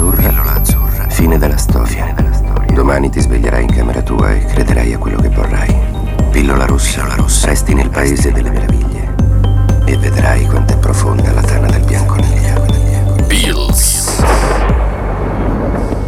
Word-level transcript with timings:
azzurra. 0.00 0.28
Pillola 0.28 0.52
azzurra. 0.54 1.08
Fine 1.08 1.38
della 1.38 1.56
storia. 1.56 1.86
Fine 1.86 2.14
della 2.14 2.32
storia. 2.32 2.72
Domani 2.72 3.10
ti 3.10 3.20
sveglierai 3.20 3.62
in 3.62 3.70
camera 3.70 4.02
tua 4.02 4.32
e 4.32 4.44
crederai 4.46 4.94
a 4.94 4.98
quello 4.98 5.20
che 5.20 5.28
vorrai. 5.28 5.76
Pillola 6.30 6.64
rossa. 6.64 7.02
Pillola 7.02 7.16
rossa. 7.16 7.46
Resti 7.48 7.74
nel 7.74 7.90
paese 7.90 8.32
delle 8.32 8.50
meraviglie. 8.50 9.14
E 9.84 9.96
vedrai 9.98 10.46
quanto 10.46 10.72
è 10.72 10.78
profonda 10.78 11.32
la 11.32 11.42
tana 11.42 11.68
del 11.68 11.84
bianconiglio. 11.84 12.64
Pills. 13.26 14.22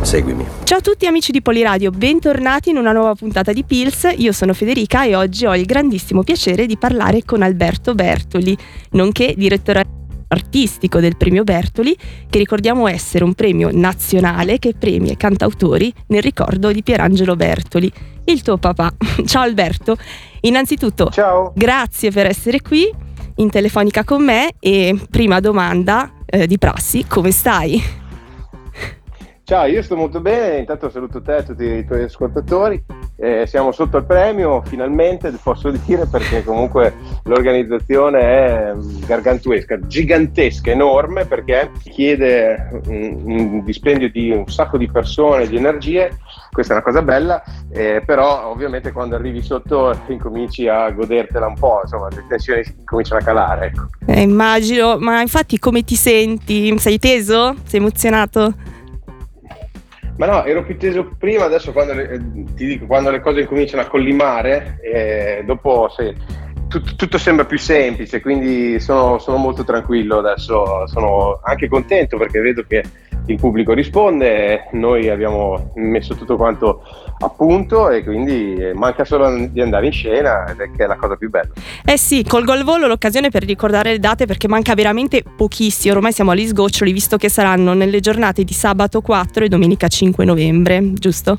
Seguimi. 0.00 0.46
Ciao 0.64 0.78
a 0.78 0.80
tutti 0.80 1.06
amici 1.06 1.32
di 1.32 1.42
Poliradio, 1.42 1.90
bentornati 1.90 2.70
in 2.70 2.76
una 2.76 2.92
nuova 2.92 3.14
puntata 3.14 3.52
di 3.52 3.62
Pills. 3.62 4.12
Io 4.16 4.32
sono 4.32 4.52
Federica 4.52 5.04
e 5.04 5.14
oggi 5.14 5.46
ho 5.46 5.54
il 5.54 5.64
grandissimo 5.64 6.22
piacere 6.22 6.66
di 6.66 6.76
parlare 6.76 7.24
con 7.24 7.42
Alberto 7.42 7.94
Bertoli, 7.94 8.56
nonché 8.90 9.34
direttore 9.36 9.80
artistico 10.32 10.98
del 10.98 11.16
premio 11.16 11.44
Bertoli, 11.44 11.96
che 12.28 12.38
ricordiamo 12.38 12.88
essere 12.88 13.24
un 13.24 13.34
premio 13.34 13.68
nazionale 13.72 14.58
che 14.58 14.74
premia 14.74 15.14
cantautori 15.16 15.92
nel 16.08 16.22
ricordo 16.22 16.72
di 16.72 16.82
Pierangelo 16.82 17.36
Bertoli, 17.36 17.92
il 18.24 18.42
tuo 18.42 18.56
papà. 18.58 18.92
Ciao 19.24 19.42
Alberto, 19.42 19.96
innanzitutto 20.40 21.10
Ciao. 21.10 21.52
grazie 21.54 22.10
per 22.10 22.26
essere 22.26 22.60
qui 22.60 22.90
in 23.36 23.50
telefonica 23.50 24.04
con 24.04 24.24
me 24.24 24.52
e 24.58 24.98
prima 25.10 25.40
domanda 25.40 26.12
eh, 26.26 26.46
di 26.46 26.58
prassi, 26.58 27.04
come 27.06 27.30
stai? 27.30 28.01
Ciao, 29.52 29.66
io 29.66 29.82
sto 29.82 29.96
molto 29.96 30.22
bene, 30.22 30.60
intanto 30.60 30.88
saluto 30.88 31.20
te 31.20 31.36
e 31.36 31.42
tutti 31.44 31.64
i 31.64 31.84
tuoi 31.84 32.04
ascoltatori. 32.04 32.82
Eh, 33.18 33.44
siamo 33.46 33.70
sotto 33.70 33.98
il 33.98 34.06
premio, 34.06 34.62
finalmente 34.64 35.30
posso 35.42 35.70
dire, 35.70 36.06
perché 36.06 36.42
comunque 36.42 36.94
l'organizzazione 37.24 38.20
è 38.20 38.72
mm, 38.74 39.04
gargantuesca, 39.04 39.78
gigantesca, 39.86 40.70
enorme, 40.70 41.26
perché 41.26 41.70
chiede 41.82 42.80
un, 42.86 43.24
un 43.26 43.62
dispendio 43.62 44.10
di 44.10 44.30
un 44.30 44.48
sacco 44.48 44.78
di 44.78 44.90
persone, 44.90 45.46
di 45.46 45.56
energie. 45.56 46.16
Questa 46.50 46.72
è 46.72 46.76
una 46.76 46.84
cosa 46.86 47.02
bella, 47.02 47.42
eh, 47.70 48.02
però 48.06 48.48
ovviamente 48.48 48.90
quando 48.90 49.16
arrivi 49.16 49.42
sotto 49.42 49.94
incominci 50.06 50.66
a 50.66 50.90
godertela 50.92 51.46
un 51.46 51.58
po', 51.58 51.80
insomma, 51.82 52.08
le 52.08 52.24
tensioni 52.26 52.62
cominciano 52.86 53.20
a 53.20 53.22
calare. 53.22 53.66
Ecco. 53.66 53.88
Eh, 54.06 54.22
immagino, 54.22 54.96
ma 54.96 55.20
infatti 55.20 55.58
come 55.58 55.84
ti 55.84 55.94
senti? 55.94 56.74
Sei 56.78 56.98
teso? 56.98 57.54
Sei 57.66 57.80
emozionato? 57.80 58.54
Ma 60.16 60.26
no, 60.26 60.44
ero 60.44 60.62
più 60.62 60.76
teso 60.76 61.14
prima, 61.18 61.44
adesso 61.44 61.72
quando 61.72 61.94
le, 61.94 62.10
eh, 62.10 62.18
ti 62.54 62.66
dico, 62.66 62.86
quando 62.86 63.10
le 63.10 63.20
cose 63.20 63.40
incominciano 63.40 63.82
a 63.82 63.86
collimare, 63.86 64.78
eh, 64.82 65.42
dopo 65.44 65.88
sì, 65.88 66.14
tutto, 66.68 66.94
tutto, 66.96 67.18
sembra 67.18 67.44
più 67.44 67.58
semplice, 67.58 68.20
quindi 68.20 68.78
sono, 68.78 69.18
sono, 69.18 69.38
molto 69.38 69.64
tranquillo 69.64 70.18
adesso, 70.18 70.86
sono 70.86 71.40
anche 71.42 71.68
contento 71.68 72.18
perché 72.18 72.40
vedo 72.40 72.64
che 72.66 72.82
il 73.26 73.36
pubblico 73.36 73.72
risponde, 73.72 74.68
noi 74.72 75.08
abbiamo 75.08 75.72
messo 75.74 76.14
tutto 76.14 76.36
quanto 76.36 76.82
a 77.18 77.28
punto 77.28 77.88
e 77.88 78.02
quindi 78.02 78.56
manca 78.74 79.04
solo 79.04 79.46
di 79.46 79.60
andare 79.60 79.86
in 79.86 79.92
scena 79.92 80.50
ed 80.50 80.60
è 80.60 80.70
che 80.70 80.84
è 80.84 80.86
la 80.86 80.96
cosa 80.96 81.16
più 81.16 81.30
bella. 81.30 81.52
Eh 81.84 81.96
sì, 81.96 82.24
colgo 82.24 82.52
al 82.52 82.64
volo 82.64 82.86
l'occasione 82.86 83.30
per 83.30 83.44
ricordare 83.44 83.92
le 83.92 83.98
date 83.98 84.26
perché 84.26 84.48
manca 84.48 84.74
veramente 84.74 85.22
pochissimo, 85.22 85.94
ormai 85.94 86.12
siamo 86.12 86.32
agli 86.32 86.46
sgoccioli 86.46 86.92
visto 86.92 87.16
che 87.16 87.28
saranno 87.28 87.74
nelle 87.74 88.00
giornate 88.00 88.44
di 88.44 88.52
sabato 88.52 89.00
4 89.00 89.44
e 89.44 89.48
domenica 89.48 89.86
5 89.86 90.24
novembre, 90.24 90.92
giusto? 90.94 91.38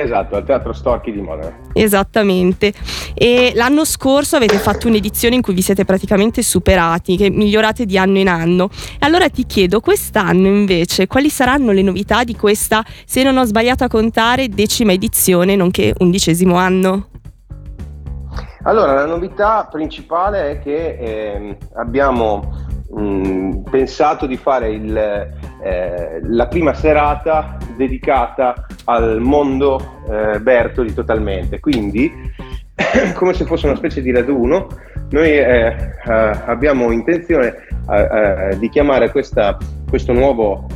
Esatto, 0.00 0.36
al 0.36 0.44
Teatro 0.44 0.72
Storchi 0.72 1.10
di 1.10 1.20
Modena. 1.20 1.56
Esattamente. 1.72 2.72
E 3.14 3.50
l'anno 3.56 3.84
scorso 3.84 4.36
avete 4.36 4.56
fatto 4.56 4.86
un'edizione 4.86 5.34
in 5.34 5.42
cui 5.42 5.54
vi 5.54 5.62
siete 5.62 5.84
praticamente 5.84 6.40
superati, 6.42 7.16
che 7.16 7.30
migliorate 7.30 7.84
di 7.84 7.98
anno 7.98 8.18
in 8.18 8.28
anno. 8.28 8.70
E 8.92 9.04
allora 9.04 9.28
ti 9.28 9.44
chiedo, 9.44 9.80
quest'anno 9.80 10.46
invece, 10.46 11.08
quali 11.08 11.30
saranno 11.30 11.72
le 11.72 11.82
novità 11.82 12.22
di 12.22 12.36
questa, 12.36 12.84
se 13.04 13.24
non 13.24 13.36
ho 13.38 13.44
sbagliato 13.44 13.82
a 13.82 13.88
contare, 13.88 14.48
decima 14.48 14.92
edizione, 14.92 15.56
nonché 15.56 15.92
undicesimo 15.98 16.54
anno? 16.54 17.08
Allora, 18.62 18.94
la 18.94 19.06
novità 19.06 19.68
principale 19.70 20.50
è 20.52 20.58
che 20.60 20.96
eh, 20.96 21.58
abbiamo 21.74 22.54
mh, 22.90 23.00
mm, 23.00 23.62
pensato 23.64 24.26
di 24.26 24.36
fare 24.36 24.70
il, 24.70 25.37
eh, 25.62 26.20
la 26.22 26.46
prima 26.46 26.72
serata 26.72 27.56
dedicata 27.76 28.66
al 28.84 29.20
mondo 29.20 30.02
eh, 30.08 30.40
Bertoli 30.40 30.94
totalmente, 30.94 31.58
quindi 31.58 32.12
come 33.14 33.32
se 33.34 33.44
fosse 33.44 33.66
una 33.66 33.76
specie 33.76 34.00
di 34.00 34.12
raduno, 34.12 34.68
noi 35.10 35.30
eh, 35.30 35.44
eh 35.44 36.12
abbiamo 36.46 36.92
intenzione 36.92 37.66
eh, 37.90 38.56
di 38.58 38.68
chiamare 38.68 39.10
questa, 39.10 39.56
questo, 39.88 40.12
nuovo, 40.12 40.66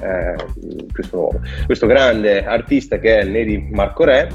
questo, 0.92 1.16
nuovo, 1.16 1.41
questo 1.66 1.87
grande 1.87 2.44
artista 2.44 2.98
che 2.98 3.19
è 3.19 3.25
Neri 3.25 3.69
Marco 3.71 4.04
Re 4.04 4.28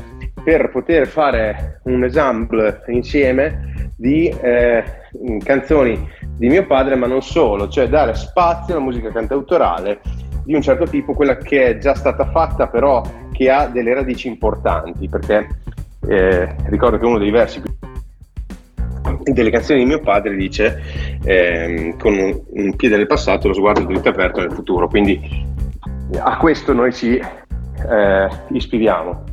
per 0.43 0.69
poter 0.69 1.07
fare 1.07 1.81
un 1.85 2.03
ensemble 2.03 2.83
insieme 2.87 3.89
di 3.97 4.33
canzoni 5.43 6.07
di 6.37 6.47
mio 6.47 6.65
padre, 6.67 6.95
ma 6.95 7.07
non 7.07 7.21
solo, 7.21 7.67
cioè 7.67 7.89
dare 7.89 8.13
spazio 8.13 8.75
alla 8.75 8.83
musica 8.83 9.11
cantautorale 9.11 9.99
di 10.47 10.55
un 10.55 10.61
certo 10.61 10.85
tipo, 10.85 11.11
quella 11.11 11.35
che 11.35 11.65
è 11.65 11.77
già 11.77 11.93
stata 11.93 12.25
fatta, 12.31 12.67
però 12.67 13.03
che 13.33 13.51
ha 13.51 13.67
delle 13.67 13.93
radici 13.93 14.29
importanti, 14.29 15.09
perché 15.09 15.45
eh, 16.07 16.55
ricordo 16.67 16.97
che 16.97 17.05
uno 17.05 17.17
dei 17.17 17.31
versi 17.31 17.61
delle 19.23 19.49
canzoni 19.49 19.79
di 19.79 19.85
mio 19.85 19.99
padre 19.99 20.37
dice 20.37 20.81
eh, 21.25 21.93
con 21.99 22.13
un, 22.13 22.41
un, 22.47 22.75
piede 22.77 22.95
nel 22.95 23.07
passato 23.07 23.49
lo 23.49 23.53
sguardo 23.53 23.83
dritto 23.83 24.07
aperto 24.07 24.39
nel 24.39 24.53
futuro, 24.53 24.87
quindi 24.87 25.19
a 26.17 26.37
questo 26.37 26.71
noi 26.71 26.93
ci 26.93 27.17
eh, 27.17 28.29
ispiriamo. 28.47 29.23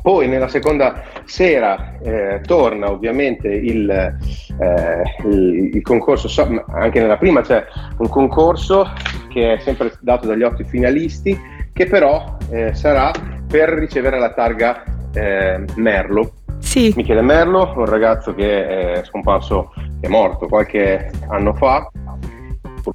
Poi 0.00 0.28
nella 0.28 0.46
seconda 0.46 1.02
sera 1.28 1.98
eh, 2.02 2.40
torna 2.44 2.90
ovviamente 2.90 3.48
il, 3.48 3.88
eh, 3.90 5.02
il, 5.24 5.70
il, 5.74 5.82
concorso, 5.82 6.28
anche 6.68 7.00
nella 7.00 7.18
prima 7.18 7.42
c'è 7.42 7.64
un 7.98 8.08
concorso 8.08 8.90
che 9.28 9.54
è 9.54 9.58
sempre 9.60 9.92
dato 10.00 10.26
dagli 10.26 10.42
otto 10.42 10.64
finalisti, 10.64 11.38
che 11.72 11.86
però 11.86 12.36
eh, 12.50 12.74
sarà 12.74 13.12
per 13.46 13.68
ricevere 13.70 14.18
la 14.18 14.32
targa 14.32 14.82
eh, 15.12 15.64
Merlo. 15.76 16.32
Sì. 16.60 16.92
Michele 16.96 17.22
Merlo, 17.22 17.72
un 17.76 17.86
ragazzo 17.86 18.34
che 18.34 18.94
è 18.94 19.04
scomparso, 19.04 19.72
è 20.00 20.08
morto 20.08 20.46
qualche 20.48 21.10
anno 21.28 21.52
fa, 21.54 21.88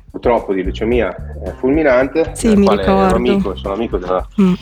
purtroppo 0.10 0.54
di 0.54 0.64
leucemia 0.64 1.16
fulminante, 1.58 2.32
sì, 2.34 2.56
mi 2.56 2.68
ricordo. 2.68 3.16
Amico, 3.16 3.56
sono 3.56 3.76
amico 3.76 3.98
della, 3.98 4.26
mm 4.42 4.54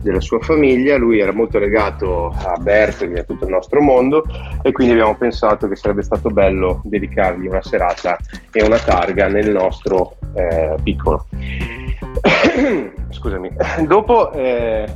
della 0.00 0.20
sua 0.20 0.40
famiglia, 0.40 0.96
lui 0.96 1.18
era 1.20 1.32
molto 1.32 1.58
legato 1.58 2.28
a 2.28 2.56
Bertoli 2.58 3.14
e 3.14 3.20
a 3.20 3.24
tutto 3.24 3.44
il 3.44 3.50
nostro 3.50 3.80
mondo 3.80 4.24
e 4.62 4.72
quindi 4.72 4.94
abbiamo 4.94 5.16
pensato 5.16 5.68
che 5.68 5.76
sarebbe 5.76 6.02
stato 6.02 6.28
bello 6.30 6.80
dedicargli 6.84 7.46
una 7.46 7.62
serata 7.62 8.16
e 8.52 8.62
una 8.62 8.78
targa 8.78 9.28
nel 9.28 9.50
nostro 9.50 10.16
eh, 10.34 10.74
piccolo. 10.82 11.26
Scusami. 13.10 13.50
Dopo, 13.86 14.32
eh, 14.32 14.86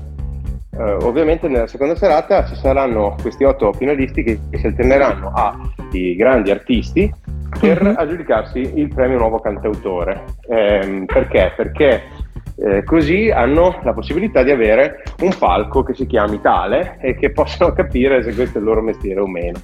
eh, 0.76 0.92
ovviamente 1.02 1.48
nella 1.48 1.66
seconda 1.66 1.94
serata 1.96 2.46
ci 2.46 2.56
saranno 2.56 3.16
questi 3.20 3.44
otto 3.44 3.72
finalisti 3.72 4.22
che, 4.22 4.40
si 4.52 4.66
alterneranno 4.66 5.32
ai 5.32 6.16
grandi 6.16 6.50
artisti 6.50 7.12
per 7.60 7.82
uh-huh. 7.82 7.94
aggiudicarsi 7.96 8.72
il 8.74 8.88
premio 8.88 9.18
nuovo 9.18 9.38
cantautore. 9.38 10.24
Eh, 10.48 11.04
perché? 11.06 11.52
Perché 11.56 12.02
eh, 12.56 12.84
così 12.84 13.30
hanno 13.30 13.80
la 13.82 13.92
possibilità 13.92 14.42
di 14.42 14.50
avere 14.50 15.02
un 15.20 15.34
palco 15.36 15.82
che 15.82 15.94
si 15.94 16.06
chiami 16.06 16.40
tale 16.40 16.98
e 17.00 17.14
che 17.14 17.30
possano 17.30 17.72
capire 17.74 18.22
se 18.22 18.34
questo 18.34 18.58
è 18.58 18.60
il 18.60 18.66
loro 18.66 18.82
mestiere 18.82 19.20
o 19.20 19.26
meno. 19.26 19.58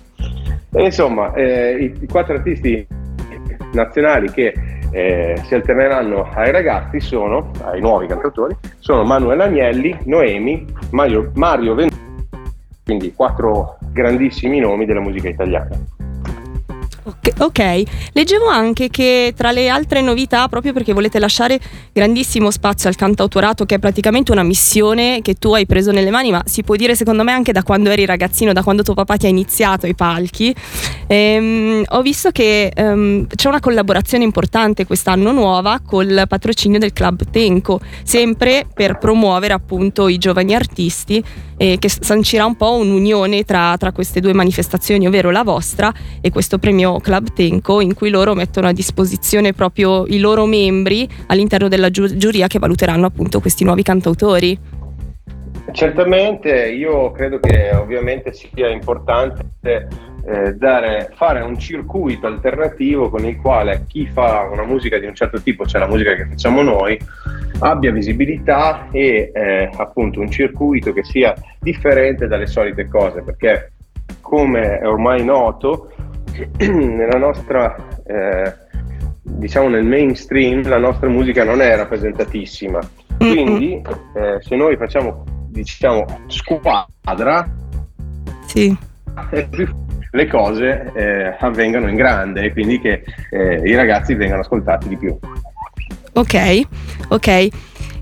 E 0.72 0.84
insomma, 0.84 1.32
eh, 1.34 1.76
i, 1.78 2.02
i, 2.02 2.06
quattro 2.06 2.34
artisti 2.34 2.86
nazionali 3.72 4.30
che 4.30 4.52
eh, 4.92 5.40
si 5.44 5.54
alterneranno 5.54 6.28
ai 6.34 6.50
ragazzi 6.50 7.00
sono, 7.00 7.50
ai 7.64 7.80
nuovi 7.80 8.06
cantautori, 8.06 8.56
sono 8.78 9.04
Manuel 9.04 9.40
Agnelli, 9.40 9.96
Noemi, 10.04 10.66
Mario, 10.90 11.30
Mario 11.34 11.74
Ventura, 11.74 12.00
quindi 12.84 13.12
quattro 13.14 13.78
grandissimi 13.92 14.58
nomi 14.58 14.86
della 14.86 15.00
musica 15.00 15.28
italiana. 15.28 15.99
Ok, 17.38 17.82
leggevo 18.12 18.46
anche 18.46 18.88
che 18.88 19.34
tra 19.36 19.50
le 19.52 19.68
altre 19.68 20.00
novità, 20.00 20.48
proprio 20.48 20.72
perché 20.72 20.94
volete 20.94 21.18
lasciare 21.18 21.60
grandissimo 21.92 22.50
spazio 22.50 22.88
al 22.88 22.96
cantautorato, 22.96 23.66
che 23.66 23.74
è 23.74 23.78
praticamente 23.78 24.32
una 24.32 24.42
missione 24.42 25.20
che 25.20 25.34
tu 25.34 25.52
hai 25.52 25.66
preso 25.66 25.92
nelle 25.92 26.10
mani, 26.10 26.30
ma 26.30 26.42
si 26.46 26.62
può 26.62 26.76
dire 26.76 26.94
secondo 26.94 27.22
me 27.22 27.32
anche 27.32 27.52
da 27.52 27.62
quando 27.62 27.90
eri 27.90 28.06
ragazzino, 28.06 28.54
da 28.54 28.62
quando 28.62 28.82
tuo 28.82 28.94
papà 28.94 29.18
ti 29.18 29.26
ha 29.26 29.28
iniziato 29.28 29.84
ai 29.84 29.94
palchi, 29.94 30.54
ehm, 31.06 31.84
ho 31.88 32.00
visto 32.00 32.30
che 32.30 32.72
ehm, 32.74 33.26
c'è 33.26 33.48
una 33.48 33.60
collaborazione 33.60 34.24
importante 34.24 34.86
quest'anno 34.86 35.30
nuova 35.30 35.80
col 35.84 36.24
patrocinio 36.26 36.78
del 36.78 36.94
Club 36.94 37.24
Tenco, 37.30 37.80
sempre 38.02 38.66
per 38.72 38.96
promuovere 38.96 39.52
appunto 39.52 40.08
i 40.08 40.16
giovani 40.16 40.54
artisti 40.54 41.22
eh, 41.60 41.76
che 41.78 41.90
sancirà 41.90 42.46
un 42.46 42.56
po' 42.56 42.72
un'unione 42.72 43.44
tra, 43.44 43.76
tra 43.76 43.92
queste 43.92 44.20
due 44.20 44.32
manifestazioni, 44.32 45.06
ovvero 45.06 45.30
la 45.30 45.42
vostra 45.42 45.92
e 46.22 46.30
questo 46.30 46.56
premio 46.56 46.98
Club 47.00 47.09
Tenco 47.34 47.80
in 47.80 47.94
cui 47.94 48.10
loro 48.10 48.34
mettono 48.34 48.68
a 48.68 48.72
disposizione 48.72 49.52
proprio 49.52 50.06
i 50.06 50.18
loro 50.18 50.46
membri 50.46 51.08
all'interno 51.26 51.68
della 51.68 51.90
giu- 51.90 52.16
giuria 52.16 52.46
che 52.46 52.58
valuteranno 52.58 53.06
appunto 53.06 53.40
questi 53.40 53.64
nuovi 53.64 53.82
cantautori. 53.82 54.58
Certamente, 55.72 56.68
io 56.70 57.12
credo 57.12 57.38
che 57.38 57.70
ovviamente 57.74 58.32
sia 58.32 58.68
importante 58.68 59.88
eh, 60.24 60.54
dare, 60.54 61.10
fare 61.14 61.40
un 61.40 61.58
circuito 61.58 62.26
alternativo 62.26 63.08
con 63.08 63.24
il 63.24 63.36
quale 63.36 63.84
chi 63.86 64.06
fa 64.06 64.48
una 64.50 64.64
musica 64.64 64.98
di 64.98 65.06
un 65.06 65.14
certo 65.14 65.40
tipo, 65.40 65.66
cioè 65.66 65.80
la 65.80 65.86
musica 65.86 66.14
che 66.14 66.26
facciamo 66.26 66.62
noi, 66.62 66.98
abbia 67.60 67.92
visibilità 67.92 68.88
e 68.90 69.30
eh, 69.32 69.70
appunto 69.76 70.20
un 70.20 70.30
circuito 70.30 70.92
che 70.92 71.04
sia 71.04 71.34
differente 71.58 72.26
dalle 72.26 72.46
solite 72.46 72.88
cose, 72.88 73.22
perché 73.22 73.72
come 74.20 74.78
è 74.78 74.86
ormai 74.86 75.24
noto, 75.24 75.92
nella 76.58 77.18
nostra, 77.18 77.74
eh, 78.04 78.54
diciamo 79.22 79.68
nel 79.68 79.84
mainstream, 79.84 80.68
la 80.68 80.78
nostra 80.78 81.08
musica 81.08 81.44
non 81.44 81.60
è 81.60 81.76
rappresentatissima. 81.76 82.78
Quindi 83.16 83.82
eh, 84.14 84.38
se 84.40 84.56
noi 84.56 84.76
facciamo, 84.76 85.24
diciamo, 85.48 86.06
squadra, 86.26 87.48
sì. 88.46 88.74
le 90.12 90.26
cose 90.26 90.90
eh, 90.94 91.36
avvengano 91.38 91.88
in 91.88 91.96
grande 91.96 92.44
e 92.44 92.52
quindi 92.52 92.80
che 92.80 93.04
eh, 93.30 93.60
i 93.64 93.74
ragazzi 93.74 94.14
vengano 94.14 94.40
ascoltati 94.40 94.88
di 94.88 94.96
più. 94.96 95.18
Ok, 96.14 96.60
ok. 97.08 97.26
E, 97.28 97.50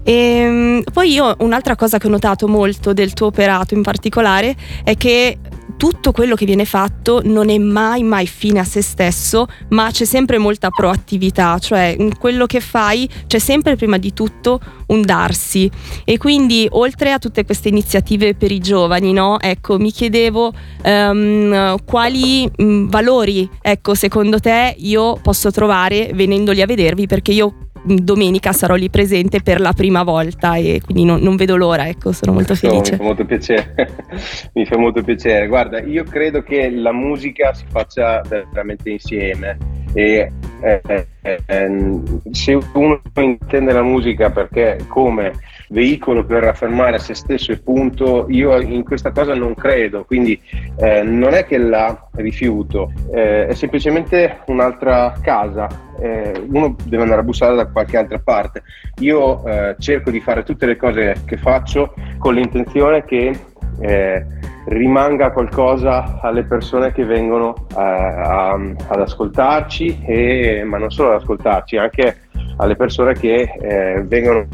ehm, 0.04 0.82
poi 0.92 1.12
io 1.12 1.34
un'altra 1.40 1.76
cosa 1.76 1.98
che 1.98 2.06
ho 2.06 2.10
notato 2.10 2.48
molto 2.48 2.92
del 2.92 3.12
tuo 3.12 3.26
operato 3.26 3.74
in 3.74 3.82
particolare 3.82 4.54
è 4.82 4.96
che 4.96 5.36
tutto 5.78 6.10
quello 6.10 6.34
che 6.34 6.44
viene 6.44 6.64
fatto 6.64 7.22
non 7.24 7.48
è 7.48 7.56
mai 7.56 8.02
mai 8.02 8.26
fine 8.26 8.58
a 8.58 8.64
se 8.64 8.82
stesso, 8.82 9.46
ma 9.68 9.88
c'è 9.90 10.04
sempre 10.04 10.36
molta 10.36 10.70
proattività, 10.70 11.58
cioè 11.60 11.94
in 11.96 12.18
quello 12.18 12.46
che 12.46 12.60
fai 12.60 13.08
c'è 13.28 13.38
sempre 13.38 13.76
prima 13.76 13.96
di 13.96 14.12
tutto 14.12 14.60
un 14.88 15.02
darsi 15.02 15.70
e 16.04 16.18
quindi 16.18 16.66
oltre 16.72 17.12
a 17.12 17.18
tutte 17.18 17.44
queste 17.44 17.68
iniziative 17.68 18.34
per 18.34 18.50
i 18.50 18.58
giovani, 18.58 19.12
no? 19.12 19.38
Ecco, 19.40 19.78
mi 19.78 19.92
chiedevo 19.92 20.52
um, 20.82 21.76
quali 21.84 22.50
um, 22.56 22.88
valori, 22.88 23.48
ecco, 23.62 23.94
secondo 23.94 24.40
te 24.40 24.74
io 24.78 25.16
posso 25.22 25.52
trovare 25.52 26.10
venendoli 26.12 26.60
a 26.60 26.66
vedervi 26.66 27.06
perché 27.06 27.30
io 27.32 27.67
domenica 27.84 28.52
sarò 28.52 28.74
lì 28.74 28.90
presente 28.90 29.40
per 29.40 29.60
la 29.60 29.72
prima 29.72 30.02
volta 30.02 30.56
e 30.56 30.80
quindi 30.84 31.04
non, 31.04 31.20
non 31.20 31.36
vedo 31.36 31.56
l'ora, 31.56 31.88
ecco, 31.88 32.12
sono 32.12 32.32
molto 32.32 32.54
felice. 32.54 32.92
No, 32.92 32.96
mi 32.96 32.96
fa 32.96 33.04
molto 33.04 33.24
piacere, 33.24 33.94
mi 34.54 34.66
fa 34.66 34.78
molto 34.78 35.02
piacere. 35.02 35.46
Guarda, 35.46 35.80
io 35.80 36.04
credo 36.04 36.42
che 36.42 36.70
la 36.70 36.92
musica 36.92 37.52
si 37.54 37.64
faccia 37.68 38.22
veramente 38.28 38.90
insieme 38.90 39.56
e 39.94 40.30
eh, 40.60 40.82
eh, 41.22 41.42
eh, 41.46 42.02
se 42.30 42.58
uno 42.72 43.00
intende 43.14 43.72
la 43.72 43.82
musica 43.82 44.30
perché 44.30 44.84
come 44.88 45.32
veicolo 45.68 46.24
per 46.24 46.44
affermare 46.44 46.98
se 46.98 47.14
stesso 47.14 47.52
e 47.52 47.58
punto, 47.58 48.26
io 48.28 48.58
in 48.60 48.84
questa 48.84 49.10
cosa 49.10 49.34
non 49.34 49.54
credo, 49.54 50.04
quindi 50.04 50.40
eh, 50.78 51.02
non 51.02 51.34
è 51.34 51.44
che 51.44 51.58
la 51.58 52.08
rifiuto, 52.12 52.92
eh, 53.12 53.46
è 53.46 53.54
semplicemente 53.54 54.38
un'altra 54.46 55.14
casa, 55.20 55.68
eh, 56.00 56.44
uno 56.48 56.76
deve 56.84 57.02
andare 57.02 57.20
a 57.20 57.24
bussare 57.24 57.54
da 57.54 57.66
qualche 57.66 57.96
altra 57.96 58.18
parte. 58.18 58.62
Io 59.00 59.44
eh, 59.46 59.76
cerco 59.78 60.10
di 60.10 60.20
fare 60.20 60.42
tutte 60.42 60.66
le 60.66 60.76
cose 60.76 61.22
che 61.24 61.36
faccio 61.36 61.94
con 62.18 62.34
l'intenzione 62.34 63.04
che 63.04 63.38
eh, 63.80 64.26
rimanga 64.66 65.30
qualcosa 65.30 66.20
alle 66.20 66.44
persone 66.44 66.92
che 66.92 67.04
vengono 67.04 67.66
a, 67.74 67.82
eh, 67.82 67.84
a, 67.84 68.52
ad 68.88 69.00
ascoltarci, 69.00 70.02
e, 70.06 70.62
ma 70.64 70.78
non 70.78 70.90
solo 70.90 71.10
ad 71.10 71.20
ascoltarci, 71.20 71.76
anche 71.76 72.16
alle 72.56 72.76
persone 72.76 73.14
che 73.14 73.54
eh, 73.60 74.02
vengono 74.04 74.46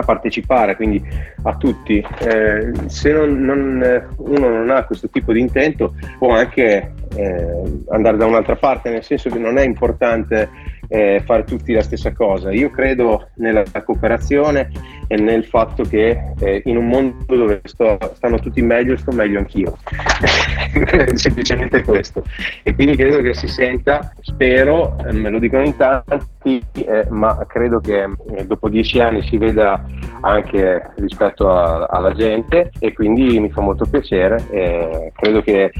a 0.00 0.04
partecipare, 0.04 0.76
quindi 0.76 1.02
a 1.42 1.56
tutti. 1.56 2.04
Eh, 2.20 2.72
se 2.86 3.12
non, 3.12 3.42
non, 3.42 4.08
uno 4.16 4.48
non 4.48 4.70
ha 4.70 4.84
questo 4.84 5.08
tipo 5.08 5.32
di 5.32 5.40
intento 5.40 5.94
può 6.18 6.34
anche 6.34 6.92
eh, 7.14 7.62
andare 7.90 8.16
da 8.16 8.26
un'altra 8.26 8.56
parte, 8.56 8.90
nel 8.90 9.04
senso 9.04 9.28
che 9.30 9.38
non 9.38 9.58
è 9.58 9.64
importante 9.64 10.48
eh, 10.88 11.22
fare 11.24 11.44
tutti 11.44 11.72
la 11.72 11.82
stessa 11.82 12.12
cosa. 12.12 12.52
Io 12.52 12.70
credo 12.70 13.30
nella 13.36 13.64
cooperazione 13.84 14.70
e 15.06 15.16
nel 15.16 15.44
fatto 15.44 15.84
che 15.84 16.34
eh, 16.38 16.62
in 16.66 16.76
un 16.76 16.88
mondo 16.88 17.34
dove 17.34 17.60
sto, 17.64 17.98
stanno 18.14 18.38
tutti 18.38 18.60
meglio, 18.60 18.96
sto 18.96 19.12
meglio 19.12 19.38
anch'io. 19.38 19.78
Semplicemente 21.14 21.82
questo. 21.82 22.24
E 22.62 22.74
quindi 22.74 22.96
credo 22.96 23.22
che 23.22 23.34
si 23.34 23.48
senta, 23.48 24.12
spero, 24.20 24.96
eh, 25.06 25.12
me 25.12 25.30
lo 25.30 25.38
dicono 25.38 25.64
in 25.64 25.76
tanti, 25.76 26.16
eh, 26.44 27.06
ma 27.10 27.44
credo 27.46 27.80
che 27.80 28.02
eh, 28.02 28.46
dopo 28.46 28.68
dieci 28.68 29.00
anni 29.00 29.22
si 29.22 29.36
veda 29.38 29.84
anche 30.20 30.92
rispetto 30.96 31.50
a, 31.50 31.86
alla 31.86 32.12
gente 32.12 32.70
e 32.78 32.92
quindi 32.92 33.38
mi 33.38 33.50
fa 33.50 33.60
molto 33.60 33.86
piacere. 33.86 35.10
credo 35.14 35.42
che 35.42 35.72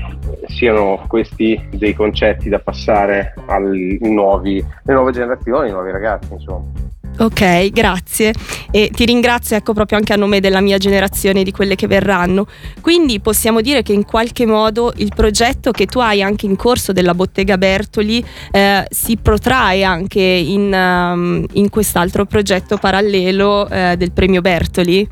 siano 0.46 1.04
questi 1.06 1.68
dei 1.72 1.94
concetti 1.94 2.48
da 2.48 2.58
passare 2.58 3.34
alle 3.46 3.98
nuove 4.00 4.64
generazioni, 5.12 5.66
ai 5.66 5.72
nuovi 5.72 5.90
ragazzi, 5.90 6.32
insomma. 6.32 6.91
Ok, 7.18 7.70
grazie 7.70 8.32
e 8.70 8.90
ti 8.90 9.04
ringrazio 9.04 9.54
ecco 9.54 9.74
proprio 9.74 9.98
anche 9.98 10.14
a 10.14 10.16
nome 10.16 10.40
della 10.40 10.60
mia 10.62 10.78
generazione 10.78 11.42
di 11.42 11.52
quelle 11.52 11.74
che 11.74 11.86
verranno. 11.86 12.46
Quindi 12.80 13.20
possiamo 13.20 13.60
dire 13.60 13.82
che 13.82 13.92
in 13.92 14.04
qualche 14.04 14.46
modo 14.46 14.92
il 14.96 15.12
progetto 15.14 15.70
che 15.72 15.86
tu 15.86 15.98
hai 15.98 16.22
anche 16.22 16.46
in 16.46 16.56
corso 16.56 16.92
della 16.92 17.14
Bottega 17.14 17.58
Bertoli 17.58 18.24
eh, 18.50 18.86
si 18.88 19.18
protrae 19.18 19.84
anche 19.84 20.20
in, 20.20 20.72
um, 20.72 21.44
in, 21.52 21.68
quest'altro 21.68 22.24
progetto 22.24 22.78
parallelo 22.78 23.68
eh, 23.68 23.94
del 23.96 24.12
premio 24.12 24.40
Bertoli. 24.40 25.08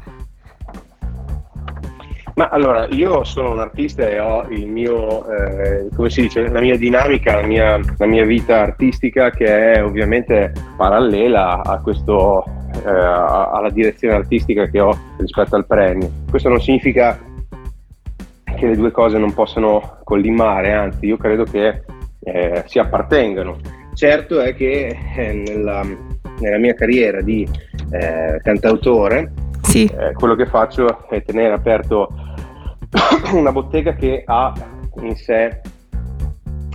Ma 2.35 2.49
allora, 2.49 2.87
io 2.91 3.25
sono 3.25 3.53
un 3.53 3.59
artista 3.59 4.09
e 4.09 4.19
ho 4.19 4.47
il 4.49 4.67
mio, 4.67 5.29
eh, 5.31 5.88
come 5.94 6.11
si 6.11 6.23
dice, 6.23 6.49
la 6.49 6.61
mia 6.61 6.77
dinamica, 6.77 7.41
la 7.41 7.47
mia, 7.47 7.81
la 7.97 8.06
mia, 8.06 8.25
vita 8.25 8.61
artistica 8.61 9.31
che 9.31 9.73
è 9.73 9.85
ovviamente 9.85 10.53
parallela 10.77 11.62
a 11.62 11.81
questo, 11.81 12.44
eh, 12.85 12.91
alla 12.91 13.71
direzione 13.71 14.15
artistica 14.15 14.67
che 14.67 14.81
ho 14.81 14.97
rispetto 15.19 15.56
al 15.56 15.67
premio. 15.67 16.11
Questo 16.29 16.49
non 16.49 16.61
significa 16.61 17.19
che 18.56 18.67
le 18.67 18.77
due 18.77 18.91
cose 18.91 19.19
non 19.19 19.32
possano 19.32 19.99
collimare, 20.05 20.73
anzi 20.73 21.06
io 21.06 21.17
credo 21.17 21.44
che 21.44 21.82
eh, 22.21 22.62
si 22.67 22.79
appartengano. 22.79 23.59
Certo 23.94 24.41
è 24.41 24.55
che 24.55 24.97
eh, 25.17 25.32
nella, 25.32 25.82
nella, 26.38 26.59
mia 26.59 26.75
carriera 26.75 27.21
di 27.21 27.49
eh, 27.91 28.41
cantautore 28.43 29.32
sì. 29.70 29.84
Eh, 29.84 30.12
quello 30.15 30.34
che 30.34 30.46
faccio 30.46 31.08
è 31.08 31.22
tenere 31.22 31.55
aperto 31.55 32.12
una 33.32 33.53
bottega 33.53 33.94
che 33.94 34.22
ha 34.27 34.53
in 35.00 35.15
sé 35.15 35.60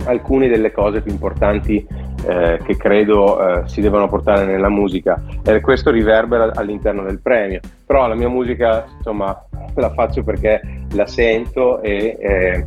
alcune 0.06 0.48
delle 0.48 0.72
cose 0.72 1.02
più 1.02 1.12
importanti 1.12 1.86
eh, 2.26 2.58
che 2.64 2.76
credo 2.76 3.38
eh, 3.38 3.68
si 3.68 3.80
devono 3.80 4.08
portare 4.08 4.46
nella 4.46 4.68
musica. 4.68 5.22
E 5.44 5.60
questo 5.60 5.90
riverbera 5.90 6.52
all'interno 6.54 7.02
del 7.02 7.20
premio. 7.20 7.60
Però 7.84 8.06
la 8.06 8.14
mia 8.14 8.28
musica 8.28 8.86
insomma 8.96 9.44
la 9.74 9.90
faccio 9.92 10.22
perché 10.22 10.60
la 10.92 11.06
sento 11.06 11.82
e 11.82 12.16
eh, 12.18 12.66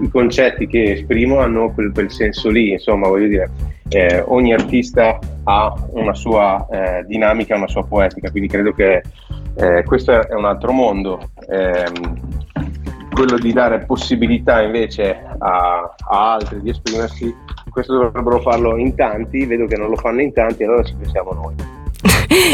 i 0.00 0.08
concetti 0.08 0.66
che 0.66 0.92
esprimo 0.92 1.38
hanno 1.38 1.72
quel, 1.72 1.92
quel 1.92 2.10
senso 2.10 2.50
lì. 2.50 2.72
Insomma 2.72 3.08
voglio 3.08 3.28
dire 3.28 3.50
eh, 3.88 4.22
ogni 4.26 4.52
artista 4.52 5.18
ha 5.44 5.74
una 5.90 6.14
sua 6.14 6.66
eh, 6.70 7.04
dinamica 7.06 7.56
una 7.56 7.68
sua 7.68 7.84
poetica. 7.84 8.30
Quindi 8.30 8.48
credo 8.48 8.72
che 8.72 9.02
eh, 9.56 9.82
questo 9.84 10.12
è 10.26 10.34
un 10.34 10.44
altro 10.44 10.72
mondo. 10.72 11.30
Ehm, 11.48 12.42
quello 13.12 13.38
di 13.38 13.52
dare 13.52 13.84
possibilità 13.84 14.60
invece 14.60 15.22
a, 15.38 15.94
a, 16.08 16.32
altri 16.32 16.60
di 16.60 16.70
esprimersi, 16.70 17.32
questo 17.70 17.94
dovrebbero 17.94 18.40
farlo 18.40 18.76
in 18.76 18.94
tanti, 18.96 19.46
vedo 19.46 19.66
che 19.66 19.76
non 19.76 19.88
lo 19.88 19.96
fanno 19.96 20.20
in 20.20 20.32
tanti, 20.32 20.64
allora 20.64 20.82
ci 20.82 20.94
pensiamo 20.94 21.32
noi 21.32 21.73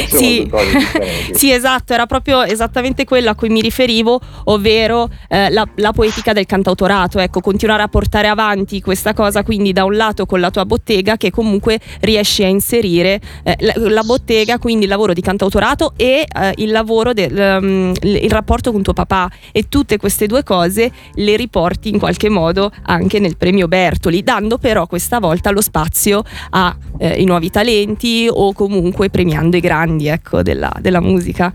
sì. 0.08 0.50
sì, 1.32 1.52
esatto, 1.52 1.92
era 1.92 2.06
proprio 2.06 2.42
esattamente 2.42 3.04
quello 3.04 3.30
a 3.30 3.34
cui 3.34 3.48
mi 3.48 3.60
riferivo, 3.60 4.20
ovvero 4.44 5.08
eh, 5.28 5.50
la, 5.50 5.66
la, 5.76 5.92
poetica 5.92 6.32
del 6.32 6.46
cantautorato, 6.46 7.18
ecco, 7.18 7.40
continuare 7.40 7.82
a 7.82 7.88
portare 7.88 8.28
avanti 8.28 8.80
questa 8.80 9.14
cosa, 9.14 9.42
quindi 9.42 9.72
da 9.72 9.84
un 9.84 9.96
lato 9.96 10.26
con 10.26 10.40
la 10.40 10.50
tua 10.50 10.64
bottega 10.64 11.16
che 11.16 11.30
comunque 11.30 11.80
riesci 12.00 12.44
a 12.44 12.48
inserire 12.48 13.20
eh, 13.42 13.56
la, 13.60 13.72
la, 13.76 14.02
bottega, 14.02 14.58
quindi 14.58 14.84
il 14.84 14.90
lavoro 14.90 15.12
di 15.12 15.20
cantautorato 15.20 15.94
e 15.96 16.26
eh, 16.26 16.52
il 16.56 16.70
lavoro 16.70 17.12
del 17.12 17.58
um, 17.60 17.92
il 18.02 18.30
rapporto 18.30 18.72
con 18.72 18.82
tuo 18.82 18.92
papà 18.92 19.30
e 19.52 19.68
tutte 19.68 19.96
queste 19.96 20.26
due 20.26 20.42
cose 20.42 20.90
le 21.14 21.36
riporti 21.36 21.88
in 21.88 21.98
qualche 21.98 22.28
modo 22.28 22.70
anche 22.82 23.18
nel 23.18 23.36
premio 23.36 23.68
Bertoli, 23.68 24.22
dando 24.22 24.58
però 24.58 24.86
questa 24.86 25.18
volta 25.18 25.50
lo 25.50 25.60
spazio 25.60 26.22
ai 26.50 26.74
eh, 26.98 27.24
nuovi 27.24 27.50
talenti 27.50 28.28
o 28.30 28.52
comunque 28.52 29.10
premiando 29.10 29.56
i 29.56 29.60
grandi 29.60 29.69
ecco, 30.06 30.42
della, 30.42 30.72
della 30.80 31.00
musica. 31.00 31.52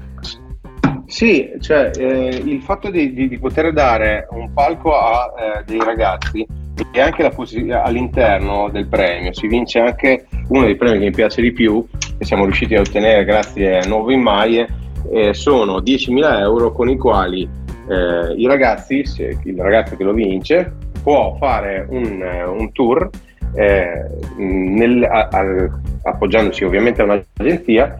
Sì, 1.05 1.51
cioè 1.59 1.91
eh, 1.95 2.41
il 2.43 2.61
fatto 2.61 2.89
di, 2.89 3.13
di, 3.13 3.27
di, 3.27 3.37
poter 3.37 3.71
dare 3.71 4.27
un 4.31 4.51
palco 4.53 4.97
a 4.97 5.33
eh, 5.37 5.63
dei 5.63 5.79
ragazzi 5.79 6.45
e 6.91 6.99
anche 6.99 7.29
possi- 7.29 7.69
all'interno 7.69 8.69
del 8.69 8.87
premio 8.87 9.33
si 9.33 9.47
vince 9.47 9.79
anche 9.79 10.25
uno 10.49 10.65
dei 10.65 10.75
premi 10.75 10.99
che 10.99 11.05
mi 11.05 11.11
piace 11.11 11.41
di 11.41 11.51
più, 11.51 11.85
che 12.17 12.25
siamo 12.25 12.43
riusciti 12.45 12.75
a 12.75 12.79
ottenere 12.79 13.23
grazie 13.23 13.79
a 13.79 13.87
Nuovo 13.87 14.11
Immaie, 14.11 14.67
eh, 15.11 15.33
sono 15.33 15.79
10.000 15.79 16.39
euro 16.39 16.71
con 16.71 16.89
i 16.89 16.97
quali 16.97 17.47
eh, 17.87 18.33
i 18.35 18.47
ragazzi, 18.47 19.03
il 19.43 19.55
ragazzo 19.57 19.95
che 19.95 20.03
lo 20.03 20.13
vince, 20.13 20.73
può 21.03 21.35
fare 21.37 21.85
un, 21.89 22.19
un 22.57 22.71
tour 22.71 23.09
eh, 23.55 24.05
nel, 24.37 25.03
a, 25.03 25.27
a, 25.31 25.69
appoggiandosi 26.03 26.63
ovviamente 26.63 27.01
a 27.01 27.05
un'agenzia 27.05 27.99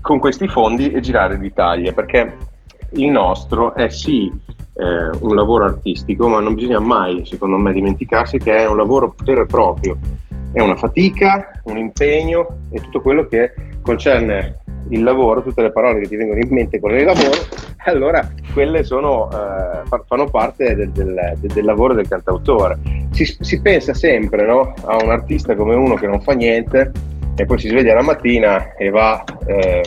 con 0.00 0.18
questi 0.18 0.48
fondi 0.48 0.90
e 0.90 1.00
girare 1.00 1.36
l'Italia 1.36 1.92
perché 1.92 2.36
il 2.92 3.10
nostro 3.10 3.74
è 3.74 3.88
sì 3.88 4.32
eh, 4.76 5.16
un 5.20 5.34
lavoro 5.34 5.64
artistico 5.64 6.28
ma 6.28 6.40
non 6.40 6.54
bisogna 6.54 6.80
mai 6.80 7.24
secondo 7.24 7.56
me 7.56 7.72
dimenticarsi 7.72 8.38
che 8.38 8.56
è 8.56 8.66
un 8.66 8.76
lavoro 8.76 9.14
vero 9.24 9.42
e 9.42 9.46
proprio 9.46 9.96
è 10.54 10.60
una 10.60 10.76
fatica, 10.76 11.50
un 11.64 11.76
impegno 11.76 12.60
e 12.70 12.80
tutto 12.80 13.00
quello 13.00 13.26
che 13.26 13.52
concerne 13.82 14.60
il 14.90 15.02
lavoro, 15.02 15.42
tutte 15.42 15.62
le 15.62 15.72
parole 15.72 16.00
che 16.00 16.08
ti 16.08 16.16
vengono 16.16 16.38
in 16.38 16.48
mente 16.48 16.78
con 16.78 16.94
il 16.94 17.04
lavoro, 17.04 17.38
allora 17.86 18.26
quelle 18.52 18.84
sono, 18.84 19.28
eh, 19.32 19.82
fanno 20.06 20.30
parte 20.30 20.76
del, 20.76 20.90
del, 20.90 21.36
del, 21.40 21.64
lavoro 21.64 21.94
del 21.94 22.06
cantautore. 22.06 22.78
Si, 23.14 23.24
si 23.24 23.60
pensa 23.60 23.94
sempre 23.94 24.44
no? 24.44 24.74
a 24.86 24.96
un 25.02 25.10
artista 25.10 25.54
come 25.54 25.76
uno 25.76 25.94
che 25.94 26.08
non 26.08 26.20
fa 26.20 26.32
niente 26.32 26.90
e 27.36 27.46
poi 27.46 27.58
si 27.58 27.68
sveglia 27.68 27.94
la 27.94 28.02
mattina 28.02 28.74
e 28.74 28.90
va 28.90 29.22
eh, 29.46 29.82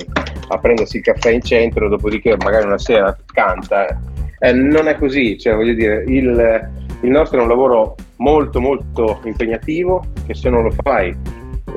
a 0.48 0.58
prendersi 0.58 0.98
il 0.98 1.04
caffè 1.04 1.32
in 1.32 1.42
centro, 1.42 1.90
dopodiché 1.90 2.38
magari 2.38 2.66
una 2.66 2.78
sera 2.78 3.16
canta. 3.34 4.00
Eh, 4.40 4.54
non 4.54 4.88
è 4.88 4.98
così, 4.98 5.38
cioè 5.38 5.56
voglio 5.56 5.74
dire, 5.74 6.04
il, 6.08 6.70
il 7.02 7.10
nostro 7.10 7.40
è 7.40 7.42
un 7.42 7.50
lavoro 7.50 7.96
molto 8.18 8.60
molto 8.60 9.20
impegnativo 9.26 10.06
che 10.26 10.34
se 10.34 10.50
non 10.50 10.64
lo 10.64 10.72
fai 10.82 11.16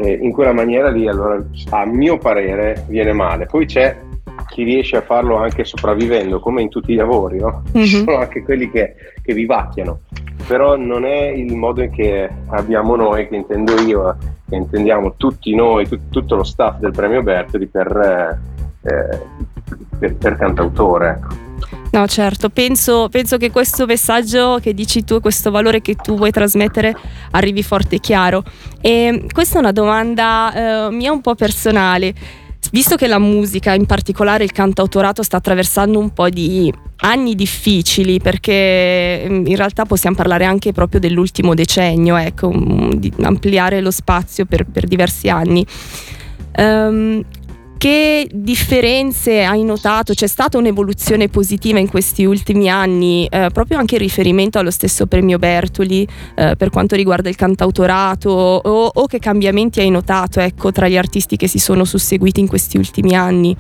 eh, 0.03 0.13
in 0.13 0.33
quella 0.33 0.53
maniera 0.53 0.89
lì, 0.89 1.09
allora 1.09 1.45
a 1.71 1.85
mio 1.85 2.19
parere 2.19 2.85
viene 2.89 3.13
male. 3.13 3.47
Poi 3.47 3.67
c'è 3.67 3.97
chi 4.51 4.65
riesce 4.65 4.97
a 4.97 5.03
farlo 5.03 5.37
anche 5.37 5.65
sopravvivendo, 5.65 6.41
come 6.41 6.61
in 6.63 6.69
tutti 6.69 6.93
i 6.93 6.97
lavori, 6.97 7.39
no? 7.39 7.63
Mm-hmm. 7.75 7.87
Ci 7.87 8.05
sono 8.05 8.19
anche 8.19 8.43
quelli 8.43 8.71
che, 8.71 8.95
che 9.23 9.33
vivacchiano, 9.33 10.01
però 10.47 10.77
non 10.77 11.05
è 11.05 11.29
il 11.29 11.55
modo 11.55 11.83
in 11.83 11.91
che 11.91 12.29
abbiamo 12.49 12.97
noi, 12.97 13.29
che 13.29 13.37
intendo 13.37 13.81
io, 13.81 14.17
che 14.49 14.57
intendiamo 14.57 15.15
tutti 15.17 15.55
noi, 15.55 15.87
tut, 15.89 16.01
tutto 16.11 16.35
lo 16.35 16.45
staff 16.45 16.79
del 16.79 16.91
premio 16.91 17.23
Bertoli 17.23 17.67
per, 17.67 18.39
eh, 18.83 19.19
per, 19.99 20.17
per 20.17 20.37
cantautore. 20.37 21.09
Ecco. 21.11 21.49
No, 21.93 22.07
certo, 22.07 22.51
penso, 22.51 23.09
penso, 23.09 23.37
che 23.37 23.51
questo 23.51 23.85
messaggio 23.85 24.59
che 24.61 24.75
dici 24.75 25.05
tu, 25.05 25.21
questo 25.21 25.51
valore 25.51 25.81
che 25.81 25.97
tu 25.97 26.17
vuoi 26.17 26.31
trasmettere, 26.31 26.95
arrivi 27.33 27.63
forte 27.63 27.97
e 27.97 28.01
chiaro. 28.01 28.45
E 28.81 29.27
questa 29.33 29.57
è 29.57 29.61
una 29.61 29.73
domanda 29.73 30.87
eh, 30.87 30.91
mia 30.93 31.13
un 31.13 31.21
po' 31.21 31.35
personale. 31.35 32.15
Visto 32.73 32.95
che 32.95 33.09
la 33.09 33.19
musica, 33.19 33.75
in 33.75 33.87
particolare 33.87 34.45
il 34.45 34.53
cantautorato, 34.53 35.23
sta 35.23 35.39
attraversando 35.39 35.99
un 35.99 36.13
po' 36.13 36.29
di 36.29 36.73
anni 36.99 37.35
difficili, 37.35 38.21
perché 38.21 39.27
mm, 39.29 39.47
in 39.47 39.57
realtà 39.57 39.85
possiamo 39.85 40.15
parlare 40.15 40.45
anche 40.45 40.73
proprio 40.73 41.01
dell'ultimo 41.01 41.55
decennio, 41.55 42.17
ecco, 42.17 42.53
di 42.95 43.13
ampliare 43.23 43.81
lo 43.81 43.91
spazio 43.91 44.45
per, 44.45 44.67
per 44.67 44.87
diversi 44.87 45.29
anni. 45.29 45.67
Um, 46.57 47.25
che 47.81 48.29
differenze 48.31 49.43
hai 49.43 49.65
notato? 49.65 50.13
C'è 50.13 50.27
stata 50.27 50.59
un'evoluzione 50.59 51.29
positiva 51.29 51.79
in 51.79 51.89
questi 51.89 52.27
ultimi 52.27 52.69
anni, 52.69 53.27
eh, 53.31 53.49
proprio 53.55 53.79
anche 53.79 53.95
in 53.95 54.03
riferimento 54.03 54.59
allo 54.59 54.71
stesso 54.71 55.07
premio 55.07 55.39
Bertoli 55.39 56.07
eh, 56.35 56.57
per 56.59 56.69
quanto 56.69 56.95
riguarda 56.95 57.31
il 57.31 57.37
cantautorato 57.37 58.29
o, 58.29 58.91
o, 58.93 59.07
che 59.07 59.19
cambiamenti 59.19 59.81
hai 59.81 59.89
notato 59.89 60.41
ecco, 60.41 60.71
tra 60.73 60.89
gli 60.89 60.99
artisti 60.99 61.39
che 61.39 61.47
si 61.47 61.59
sono 61.59 61.87
susseguiti 61.87 62.39
in 62.39 62.49
questi 62.49 62.77
ultimi 62.77 63.17
anni? 63.17 63.57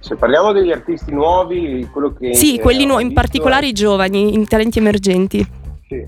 Se 0.00 0.16
parliamo 0.16 0.50
degli 0.50 0.72
artisti 0.72 1.12
nuovi, 1.12 1.88
quello 1.92 2.12
che... 2.14 2.34
Sì, 2.34 2.58
quelli 2.58 2.84
nuovi, 2.84 3.04
in 3.04 3.12
particolare 3.12 3.68
i 3.68 3.72
giovani, 3.72 4.34
i 4.34 4.44
talenti 4.46 4.80
emergenti. 4.80 5.46
Sì. 5.86 6.04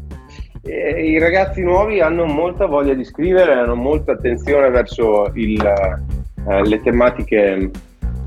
Eh, 0.65 1.07
I 1.09 1.21
ragazzi 1.21 1.63
nuovi 1.63 2.01
hanno 2.01 2.25
molta 2.25 2.67
voglia 2.67 2.95
di 2.95 3.05
scrivere, 3.05 3.53
hanno 3.53 3.77
molta 3.77 4.11
attenzione 4.11 4.71
verso 4.71 5.31
il, 5.35 5.61
eh, 6.49 6.63
le 6.67 6.81
tematiche 6.81 7.71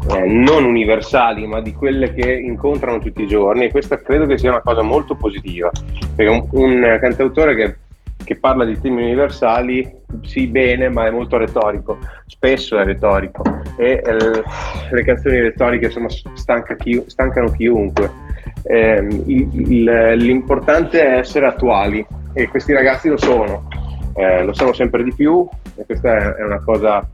eh, 0.08 0.28
non 0.28 0.64
universali, 0.64 1.48
ma 1.48 1.62
di 1.62 1.74
quelle 1.74 2.14
che 2.14 2.32
incontrano 2.32 3.00
tutti 3.00 3.24
i 3.24 3.28
giorni 3.28 3.66
e 3.66 3.72
questa 3.72 4.00
credo 4.02 4.26
che 4.26 4.38
sia 4.38 4.52
una 4.52 4.62
cosa 4.62 4.84
molto 4.84 5.16
positiva, 5.16 5.72
perché 6.16 6.32
un, 6.32 6.48
un 6.52 6.98
cantautore 7.02 7.56
che, 7.56 7.76
che, 8.24 8.36
parla 8.36 8.66
di 8.66 8.80
temi 8.80 9.02
universali, 9.02 9.92
sì 10.22 10.48
bene, 10.48 10.90
ma 10.90 11.08
è 11.08 11.10
molto 11.10 11.38
retorico, 11.38 11.98
spesso 12.28 12.78
è 12.78 12.86
retorico 12.86 13.42
e 13.78 14.02
eh, 14.06 14.44
le 14.92 15.04
canzoni 15.04 15.40
retoriche 15.40 15.86
insomma, 15.86 16.10
stanca 16.10 16.76
chi, 16.76 17.02
stancano 17.08 17.50
chiunque. 17.52 18.24
Eh, 18.68 19.08
il, 19.26 19.72
il, 19.72 20.14
l'importante 20.18 21.04
è 21.04 21.18
essere 21.18 21.48
attuali 21.48 22.06
e 22.34 22.48
questi 22.48 22.74
ragazzi 22.74 23.10
lo 23.10 23.18
sono, 23.18 23.68
eh, 24.16 24.44
lo 24.44 24.54
sono 24.54 24.74
sempre 24.74 25.04
di 25.04 25.14
più 25.14 25.48
e 25.76 25.86
questa 25.86 26.36
è 26.36 26.44
una 26.44 26.62
cosa 26.64 27.08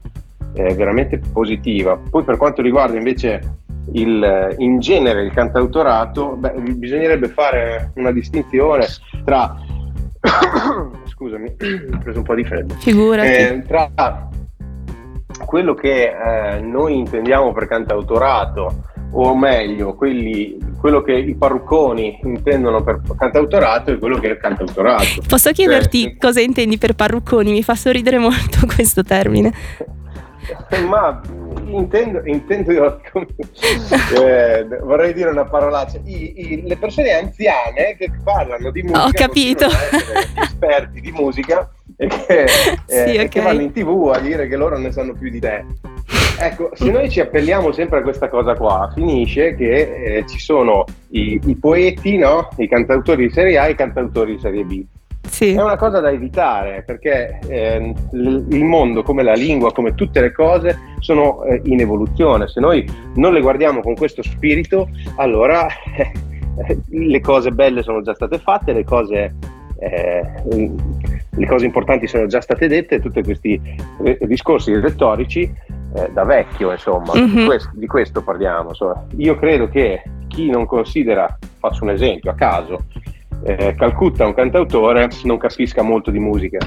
eh, 0.53 0.73
veramente 0.73 1.19
positiva. 1.31 1.97
Poi 1.97 2.23
per 2.23 2.37
quanto 2.37 2.61
riguarda 2.61 2.97
invece 2.97 3.59
il, 3.93 4.55
in 4.57 4.79
genere 4.79 5.23
il 5.23 5.31
cantautorato, 5.31 6.35
beh, 6.35 6.53
bisognerebbe 6.75 7.27
fare 7.27 7.91
una 7.95 8.11
distinzione 8.11 8.85
tra 9.23 9.55
scusami, 11.05 11.55
ho 11.93 11.97
preso 12.03 12.19
un 12.19 12.23
po' 12.23 12.35
di 12.35 12.43
freddo. 12.43 12.75
Eh, 13.23 13.63
tra 13.67 14.29
quello 15.45 15.73
che 15.73 16.11
eh, 16.11 16.59
noi 16.61 16.97
intendiamo 16.97 17.51
per 17.51 17.67
cantautorato, 17.67 18.83
o 19.13 19.35
meglio, 19.35 19.95
quelli, 19.95 20.57
quello 20.79 21.01
che 21.01 21.13
i 21.13 21.35
parrucconi 21.35 22.19
intendono 22.23 22.81
per 22.83 23.01
cantautorato 23.17 23.91
e 23.91 23.97
quello 23.97 24.17
che 24.17 24.27
è 24.27 24.31
il 24.31 24.37
cantautorato. 24.37 25.21
Posso 25.27 25.51
chiederti 25.51 26.03
cioè, 26.03 26.17
cosa 26.17 26.39
intendi 26.39 26.77
per 26.77 26.93
parrucconi? 26.93 27.51
Mi 27.51 27.63
fa 27.63 27.75
sorridere 27.75 28.17
molto 28.17 28.65
questo 28.73 29.03
termine. 29.03 29.51
Ma 30.87 31.21
intendo, 31.67 32.21
intendo 32.25 33.01
eh, 34.23 34.65
vorrei 34.81 35.13
dire 35.13 35.29
una 35.29 35.45
parolaccia. 35.45 35.99
I, 36.03 36.33
i, 36.35 36.61
le 36.67 36.77
persone 36.77 37.11
anziane 37.11 37.95
che 37.97 38.11
parlano 38.23 38.71
di 38.71 38.81
musica, 38.81 39.05
ho 39.05 39.11
capito, 39.11 39.67
esperti 40.41 41.01
di 41.01 41.11
musica 41.11 41.69
e 41.95 42.07
che, 42.07 42.47
sì, 42.85 42.95
eh, 42.95 43.11
okay. 43.11 43.29
che 43.29 43.41
vanno 43.41 43.61
in 43.61 43.71
tv 43.71 44.11
a 44.13 44.19
dire 44.19 44.47
che 44.47 44.55
loro 44.55 44.77
ne 44.77 44.91
sanno 44.91 45.13
più 45.13 45.29
di 45.29 45.39
te. 45.39 45.65
Ecco, 46.39 46.71
se 46.73 46.89
noi 46.89 47.09
ci 47.09 47.19
appelliamo 47.19 47.71
sempre 47.71 47.99
a 47.99 48.01
questa 48.01 48.27
cosa 48.27 48.55
qua, 48.55 48.91
finisce 48.95 49.53
che 49.55 50.17
eh, 50.17 50.25
ci 50.27 50.39
sono 50.39 50.85
i, 51.09 51.39
i 51.45 51.55
poeti, 51.55 52.17
no? 52.17 52.49
i 52.57 52.67
cantautori 52.67 53.27
di 53.27 53.33
serie 53.33 53.59
A 53.59 53.67
e 53.67 53.71
i 53.71 53.75
cantautori 53.75 54.33
di 54.35 54.39
serie 54.39 54.63
B 54.63 54.83
sì. 55.31 55.53
È 55.53 55.61
una 55.61 55.77
cosa 55.77 56.01
da 56.01 56.11
evitare 56.11 56.83
perché 56.85 57.39
eh, 57.47 57.93
il 58.11 58.63
mondo, 58.65 59.01
come 59.01 59.23
la 59.23 59.33
lingua, 59.33 59.71
come 59.71 59.95
tutte 59.95 60.19
le 60.19 60.33
cose, 60.33 60.77
sono 60.99 61.43
eh, 61.43 61.61
in 61.63 61.79
evoluzione. 61.79 62.49
Se 62.49 62.59
noi 62.59 62.85
non 63.15 63.31
le 63.31 63.39
guardiamo 63.39 63.81
con 63.81 63.95
questo 63.95 64.21
spirito, 64.21 64.89
allora 65.15 65.67
eh, 65.95 66.79
le 66.89 67.21
cose 67.21 67.51
belle 67.51 67.81
sono 67.81 68.01
già 68.01 68.13
state 68.13 68.39
fatte, 68.39 68.73
le 68.73 68.83
cose, 68.83 69.33
eh, 69.79 70.21
le 71.29 71.47
cose 71.47 71.65
importanti 71.65 72.07
sono 72.07 72.27
già 72.27 72.41
state 72.41 72.67
dette, 72.67 72.99
tutti 72.99 73.23
questi 73.23 73.59
eh, 74.03 74.17
discorsi 74.23 74.77
retorici 74.77 75.49
eh, 75.95 76.09
da 76.11 76.25
vecchio, 76.25 76.71
insomma, 76.71 77.13
mm-hmm. 77.15 77.35
di, 77.35 77.45
questo, 77.45 77.69
di, 77.73 77.87
questo, 77.87 78.21
parliamo. 78.21 78.69
Insomma. 78.69 79.05
Io 79.15 79.37
credo 79.37 79.69
che 79.69 80.03
chi 80.27 80.49
non 80.49 80.65
considera, 80.65 81.37
faccio 81.57 81.83
un 81.83 81.91
esempio 81.91 82.31
a 82.31 82.35
caso, 82.35 82.83
eh, 83.43 83.75
Calcutta, 83.77 84.25
un 84.25 84.33
cantautore, 84.33 85.09
non 85.23 85.37
capisca 85.37 85.81
molto 85.81 86.11
di 86.11 86.19
musica. 86.19 86.59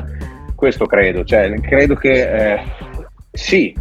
Questo 0.55 0.87
credo, 0.87 1.25
cioè, 1.25 1.53
credo 1.61 1.95
che 1.95 2.55
eh, 2.55 2.61
sì, 3.31 3.75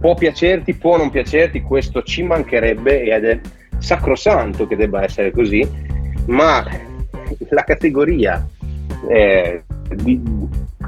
può 0.00 0.14
piacerti, 0.14 0.74
può 0.74 0.96
non 0.96 1.10
piacerti, 1.10 1.62
questo 1.62 2.02
ci 2.02 2.22
mancherebbe 2.22 3.02
ed 3.02 3.24
è 3.24 3.40
sacrosanto 3.78 4.66
che 4.66 4.76
debba 4.76 5.02
essere 5.02 5.30
così, 5.30 5.66
ma 6.26 6.64
la 7.50 7.64
categoria 7.64 8.46
eh, 9.08 9.64
di, 9.94 10.20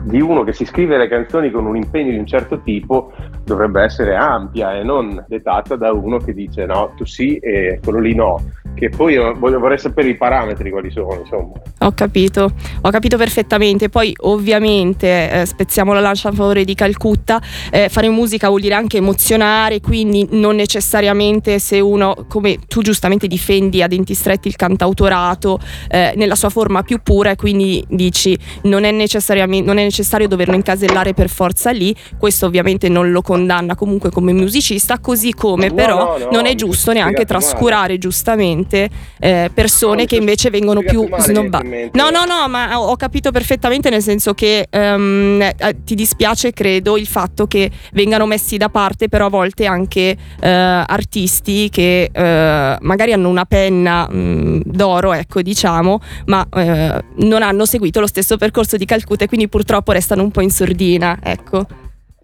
di, 0.02 0.20
uno 0.20 0.42
che 0.44 0.52
si 0.52 0.64
scrive 0.64 0.96
le 0.96 1.08
canzoni 1.08 1.50
con 1.50 1.66
un 1.66 1.76
impegno 1.76 2.10
di 2.10 2.18
un 2.18 2.26
certo 2.26 2.60
tipo 2.60 3.12
dovrebbe 3.44 3.82
essere 3.82 4.14
ampia 4.14 4.76
e 4.76 4.82
non 4.82 5.24
dettata 5.28 5.76
da 5.76 5.92
uno 5.92 6.18
che 6.18 6.32
dice 6.34 6.66
no, 6.66 6.92
tu 6.96 7.04
sì 7.04 7.36
e 7.36 7.80
quello 7.82 8.00
lì 8.00 8.14
no 8.14 8.40
che 8.76 8.90
poi 8.90 9.16
voglio, 9.16 9.58
vorrei 9.58 9.78
sapere 9.78 10.08
i 10.08 10.16
parametri 10.16 10.70
quali 10.70 10.90
sono. 10.90 11.18
Insomma. 11.20 11.52
Ho 11.80 11.92
capito, 11.92 12.52
ho 12.82 12.90
capito 12.90 13.16
perfettamente. 13.16 13.88
Poi 13.88 14.14
ovviamente 14.20 15.30
eh, 15.30 15.46
spezziamo 15.46 15.92
la 15.94 16.00
lancia 16.00 16.28
a 16.28 16.32
favore 16.32 16.64
di 16.64 16.74
Calcutta, 16.74 17.40
eh, 17.70 17.88
fare 17.88 18.08
musica 18.10 18.48
vuol 18.48 18.60
dire 18.60 18.74
anche 18.74 18.98
emozionare, 18.98 19.80
quindi 19.80 20.28
non 20.32 20.56
necessariamente 20.56 21.58
se 21.58 21.80
uno, 21.80 22.26
come 22.28 22.58
tu 22.68 22.82
giustamente 22.82 23.26
difendi 23.26 23.82
a 23.82 23.88
denti 23.88 24.14
stretti 24.14 24.48
il 24.48 24.56
cantautorato 24.56 25.58
eh, 25.88 26.12
nella 26.16 26.34
sua 26.34 26.50
forma 26.50 26.82
più 26.82 27.00
pura 27.02 27.30
e 27.30 27.36
quindi 27.36 27.82
dici 28.06 28.38
non 28.62 28.84
è, 28.84 28.90
non 28.90 29.78
è 29.78 29.82
necessario 29.82 30.28
doverlo 30.28 30.54
incasellare 30.54 31.14
per 31.14 31.28
forza 31.28 31.70
lì, 31.70 31.94
questo 32.18 32.46
ovviamente 32.46 32.88
non 32.88 33.10
lo 33.10 33.22
condanna 33.22 33.74
comunque 33.74 34.10
come 34.10 34.32
musicista, 34.32 34.98
così 34.98 35.32
come 35.32 35.68
no, 35.68 35.74
però 35.74 36.18
no, 36.18 36.24
no, 36.24 36.30
non 36.30 36.46
è 36.46 36.54
giusto 36.54 36.92
neanche 36.92 37.24
trascurare 37.24 37.80
male. 37.80 37.98
giustamente 37.98 38.88
eh, 39.18 39.50
persone 39.52 40.06
che 40.06 40.16
invece 40.16 40.50
vengono 40.50 40.80
più 40.80 41.08
snobbate. 41.18 41.90
No, 41.92 42.10
no, 42.10 42.24
no, 42.24 42.48
ma 42.48 42.78
ho 42.78 42.96
capito 42.96 43.30
perfettamente 43.30 43.90
nel 43.90 44.02
senso 44.02 44.34
che 44.34 44.66
um, 44.70 45.48
ti 45.84 45.94
dispiace, 45.94 46.52
credo, 46.52 46.96
il 46.96 47.06
fatto 47.06 47.46
che 47.46 47.70
vengano 47.92 48.26
messi 48.26 48.56
da 48.56 48.68
parte 48.68 49.08
però 49.08 49.26
a 49.26 49.30
volte 49.30 49.66
anche 49.66 50.16
uh, 50.16 50.46
artisti 50.46 51.68
che 51.70 52.10
uh, 52.12 52.84
magari 52.84 53.12
hanno 53.12 53.28
una 53.28 53.44
penna 53.44 54.06
um, 54.10 54.62
d'oro, 54.64 55.12
ecco, 55.12 55.42
diciamo, 55.42 56.00
ma 56.26 56.46
uh, 56.50 57.24
non 57.26 57.42
hanno 57.42 57.64
seguito 57.64 57.95
lo 58.00 58.06
stesso 58.06 58.36
percorso 58.36 58.76
di 58.76 58.84
Calcutta 58.84 59.24
e 59.24 59.28
quindi 59.28 59.48
purtroppo 59.48 59.92
restano 59.92 60.22
un 60.22 60.30
po' 60.30 60.40
in 60.40 60.50
sordina, 60.50 61.18
ecco. 61.22 61.66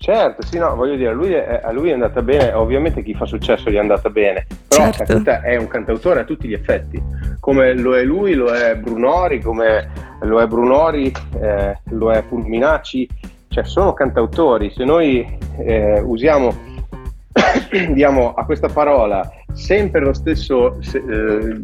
Certo, 0.03 0.45
sì, 0.45 0.59
no, 0.59 0.75
voglio 0.75 0.97
dire, 0.97 1.11
a 1.11 1.13
lui, 1.13 1.33
è, 1.33 1.61
a 1.63 1.71
lui 1.71 1.91
è 1.91 1.93
andata 1.93 2.23
bene, 2.23 2.53
ovviamente 2.55 3.05
chi 3.05 3.15
fa 3.15 3.25
successo 3.25 3.71
gli 3.71 3.77
è 3.77 3.79
andata 3.79 4.11
bene, 4.11 4.47
però 4.67 4.91
certo. 4.91 5.23
è 5.43 5.57
un 5.57 5.69
cantautore 5.69 6.19
a 6.19 6.25
tutti 6.25 6.49
gli 6.49 6.55
effetti, 6.55 7.01
come 7.39 7.73
lo 7.75 7.97
è 7.97 8.03
lui, 8.03 8.35
lo 8.35 8.53
è 8.53 8.75
Brunori, 8.75 9.41
come 9.41 9.89
lo 10.23 10.41
è 10.41 10.47
Brunori, 10.49 11.13
eh, 11.41 11.79
lo 11.91 12.11
è 12.11 12.21
Fulminacci, 12.27 13.09
cioè 13.47 13.63
sono 13.63 13.93
cantautori, 13.93 14.73
se 14.75 14.83
noi 14.83 15.39
eh, 15.59 16.01
usiamo, 16.01 16.53
diamo 17.93 18.35
a 18.35 18.45
questa 18.45 18.69
parola 18.69 19.29
sempre 19.53 20.01
lo 20.01 20.13
stesso 20.13 20.79
eh, 20.81 21.61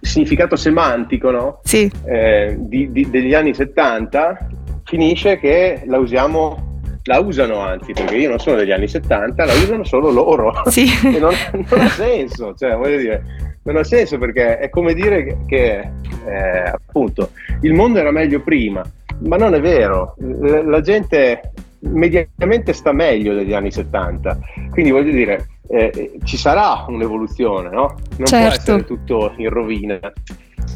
significato 0.00 0.56
semantico 0.56 1.30
no? 1.30 1.60
sì. 1.64 1.90
Eh, 2.04 2.56
di, 2.58 2.90
di, 2.92 3.08
degli 3.08 3.34
anni 3.34 3.54
70, 3.54 4.48
finisce 4.84 5.38
che 5.38 5.82
la 5.86 5.98
usiamo 5.98 6.70
la 7.04 7.18
usano 7.18 7.58
anzi, 7.58 7.92
perché 7.92 8.16
io 8.16 8.28
non 8.28 8.38
sono 8.38 8.56
degli 8.56 8.70
anni 8.70 8.86
70, 8.86 9.44
la 9.44 9.52
usano 9.54 9.82
solo 9.84 10.10
loro. 10.10 10.52
Sì. 10.66 10.86
e 11.04 11.18
non, 11.18 11.34
non, 11.52 11.80
ha 11.80 11.88
senso, 11.88 12.54
cioè, 12.54 12.76
voglio 12.76 12.98
dire, 12.98 13.24
non 13.64 13.76
ha 13.76 13.84
senso 13.84 14.18
perché 14.18 14.58
è 14.58 14.68
come 14.68 14.94
dire 14.94 15.24
che, 15.24 15.36
che 15.46 15.90
eh, 16.26 16.70
appunto 16.70 17.30
il 17.62 17.74
mondo 17.74 17.98
era 17.98 18.12
meglio 18.12 18.40
prima, 18.40 18.82
ma 19.24 19.36
non 19.36 19.54
è 19.54 19.60
vero, 19.60 20.14
la 20.18 20.80
gente 20.80 21.51
mediamente 21.82 22.72
sta 22.72 22.92
meglio 22.92 23.34
degli 23.34 23.52
anli 23.52 23.70
70, 23.70 24.38
quindi 24.70 24.90
voglio 24.90 25.12
dire, 25.12 25.48
eh, 25.68 26.18
ci 26.24 26.36
sarà 26.36 26.84
un'evoluzione, 26.86 27.70
no? 27.70 27.94
Non 28.16 28.26
certo. 28.26 28.36
può 28.36 28.46
essere 28.46 28.84
tutto 28.84 29.34
in 29.36 29.48
rovina. 29.48 29.98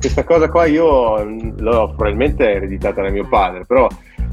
Questa 0.00 0.24
cosa 0.24 0.48
qua 0.48 0.66
io 0.66 1.22
l'ho 1.24 1.94
probabilmente 1.96 2.50
ereditata 2.50 3.02
da 3.02 3.10
mio 3.10 3.26
padre, 3.28 3.64
però 3.66 3.88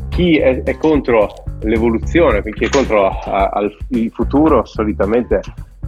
chi 0.10 0.38
è, 0.38 0.64
è 0.64 0.78
contro 0.78 1.34
l'evoluzione, 1.62 2.44
chi 2.44 2.66
è 2.66 2.70
contro 2.70 3.08
a, 3.08 3.50
al, 3.52 3.76
il 3.90 4.12
futuro 4.12 4.66
solitamente 4.66 5.42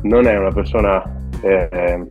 non 0.03 0.27
è 0.27 0.37
una 0.37 0.51
persona 0.51 1.03
eh, 1.41 2.07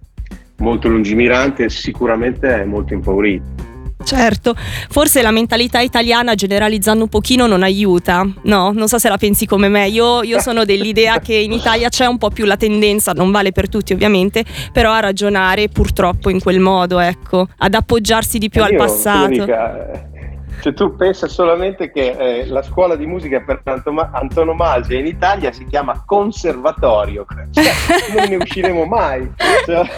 molto 0.58 0.88
lungimirante, 0.88 1.68
sicuramente 1.68 2.62
è 2.62 2.64
molto 2.64 2.94
impaurita. 2.94 3.72
Certo, 4.04 4.54
forse 4.54 5.22
la 5.22 5.30
mentalità 5.30 5.80
italiana 5.80 6.34
generalizzando 6.34 7.04
un 7.04 7.08
pochino 7.08 7.46
non 7.46 7.62
aiuta, 7.62 8.26
no? 8.42 8.70
Non 8.72 8.86
so 8.86 8.98
se 8.98 9.08
la 9.08 9.16
pensi 9.16 9.46
come 9.46 9.68
me, 9.68 9.88
io, 9.88 10.22
io, 10.22 10.40
sono 10.40 10.64
dell'idea 10.64 11.20
che 11.20 11.34
in 11.34 11.52
Italia 11.52 11.88
c'è 11.88 12.06
un 12.06 12.18
po' 12.18 12.30
più 12.30 12.44
la 12.44 12.56
tendenza, 12.56 13.12
non 13.12 13.30
vale 13.30 13.52
per 13.52 13.68
tutti 13.68 13.92
ovviamente, 13.92 14.44
però 14.72 14.92
a 14.92 15.00
ragionare 15.00 15.68
purtroppo 15.68 16.28
in 16.30 16.40
quel 16.40 16.60
modo, 16.60 16.98
ecco, 16.98 17.48
ad 17.58 17.74
appoggiarsi 17.74 18.38
di 18.38 18.48
più 18.48 18.60
io, 18.60 18.66
al 18.66 18.76
passato. 18.76 19.28
L'unica, 19.28 20.12
cioè, 20.60 20.72
tu 20.72 20.96
pensa 20.96 21.28
solamente 21.28 21.90
che 21.90 22.16
eh, 22.18 22.46
la 22.46 22.62
scuola 22.62 22.96
di 22.96 23.06
musica 23.06 23.40
per 23.40 23.60
antonomasia 23.64 24.98
in 24.98 25.06
Italia 25.06 25.52
si 25.52 25.66
chiama 25.66 26.02
conservatorio, 26.06 27.26
cioè, 27.50 27.70
non 28.16 28.28
ne 28.28 28.36
usciremo 28.36 28.84
mai. 28.84 29.30
Cioè, 29.64 29.88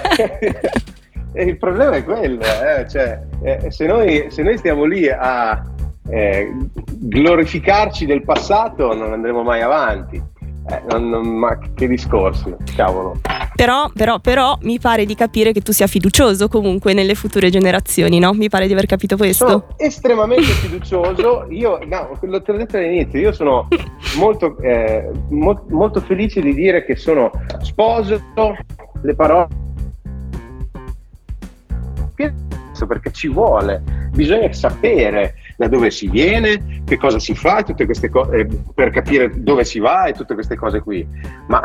il 1.43 1.59
problema 1.59 1.97
è 1.97 2.05
quello, 2.05 2.41
eh, 2.41 2.89
cioè, 2.89 3.21
eh, 3.43 3.71
se, 3.71 3.87
noi, 3.87 4.27
se, 4.31 4.43
noi, 4.43 4.57
stiamo 4.57 4.85
lì 4.85 5.09
a 5.09 5.63
eh, 6.09 6.55
glorificarci 6.87 8.07
del 8.07 8.23
passato 8.23 8.95
non 8.95 9.13
andremo 9.13 9.43
mai 9.43 9.63
avanti. 9.63 10.35
Eh, 10.69 10.83
non, 10.91 11.09
non, 11.09 11.27
ma 11.29 11.57
che 11.75 11.87
discorsi, 11.87 12.53
cavolo. 12.75 13.21
Però, 13.55 13.89
però, 13.95 14.19
però, 14.19 14.59
mi 14.63 14.81
pare 14.81 15.05
di 15.05 15.15
capire 15.15 15.53
che 15.53 15.61
tu 15.61 15.71
sia 15.73 15.87
fiducioso 15.87 16.49
comunque 16.49 16.93
nelle 16.93 17.15
future 17.15 17.51
generazioni, 17.51 18.19
no? 18.19 18.33
Mi 18.33 18.49
pare 18.49 18.67
di 18.67 18.73
aver 18.73 18.87
capito 18.87 19.17
questo. 19.17 19.47
Sono 19.47 19.67
estremamente 19.77 20.43
fiducioso. 20.43 21.47
Io, 21.51 21.79
no, 21.87 22.19
l'ho 22.21 22.39
detto 22.39 22.77
all'inizio, 22.77 23.19
io 23.19 23.33
sono 23.33 23.69
molto, 24.17 24.59
eh, 24.59 25.09
mo- 25.29 25.65
molto 25.69 26.01
felice 26.01 26.41
di 26.41 26.53
dire 26.53 26.85
che 26.85 26.97
sono 26.97 27.31
sposo 27.61 28.21
le 29.03 29.15
parole 29.15 29.65
perché 32.85 33.13
ci 33.13 33.29
vuole, 33.29 33.83
bisogna 34.11 34.53
sapere 34.53 35.37
da 35.57 35.69
dove 35.69 35.91
si 35.91 36.09
viene, 36.09 36.83
che 36.85 36.99
cosa 36.99 37.19
si 37.19 37.35
fa, 37.35 37.63
tutte 37.63 37.87
queste 37.87 38.11
cose, 38.11 38.41
eh, 38.41 38.49
per 38.75 38.91
capire 38.91 39.31
dove 39.43 39.65
si 39.65 39.79
va 39.79 40.05
e 40.05 40.13
tutte 40.13 40.35
queste 40.35 40.57
cose 40.57 40.81
qui. 40.81 41.07
Ma 41.47 41.63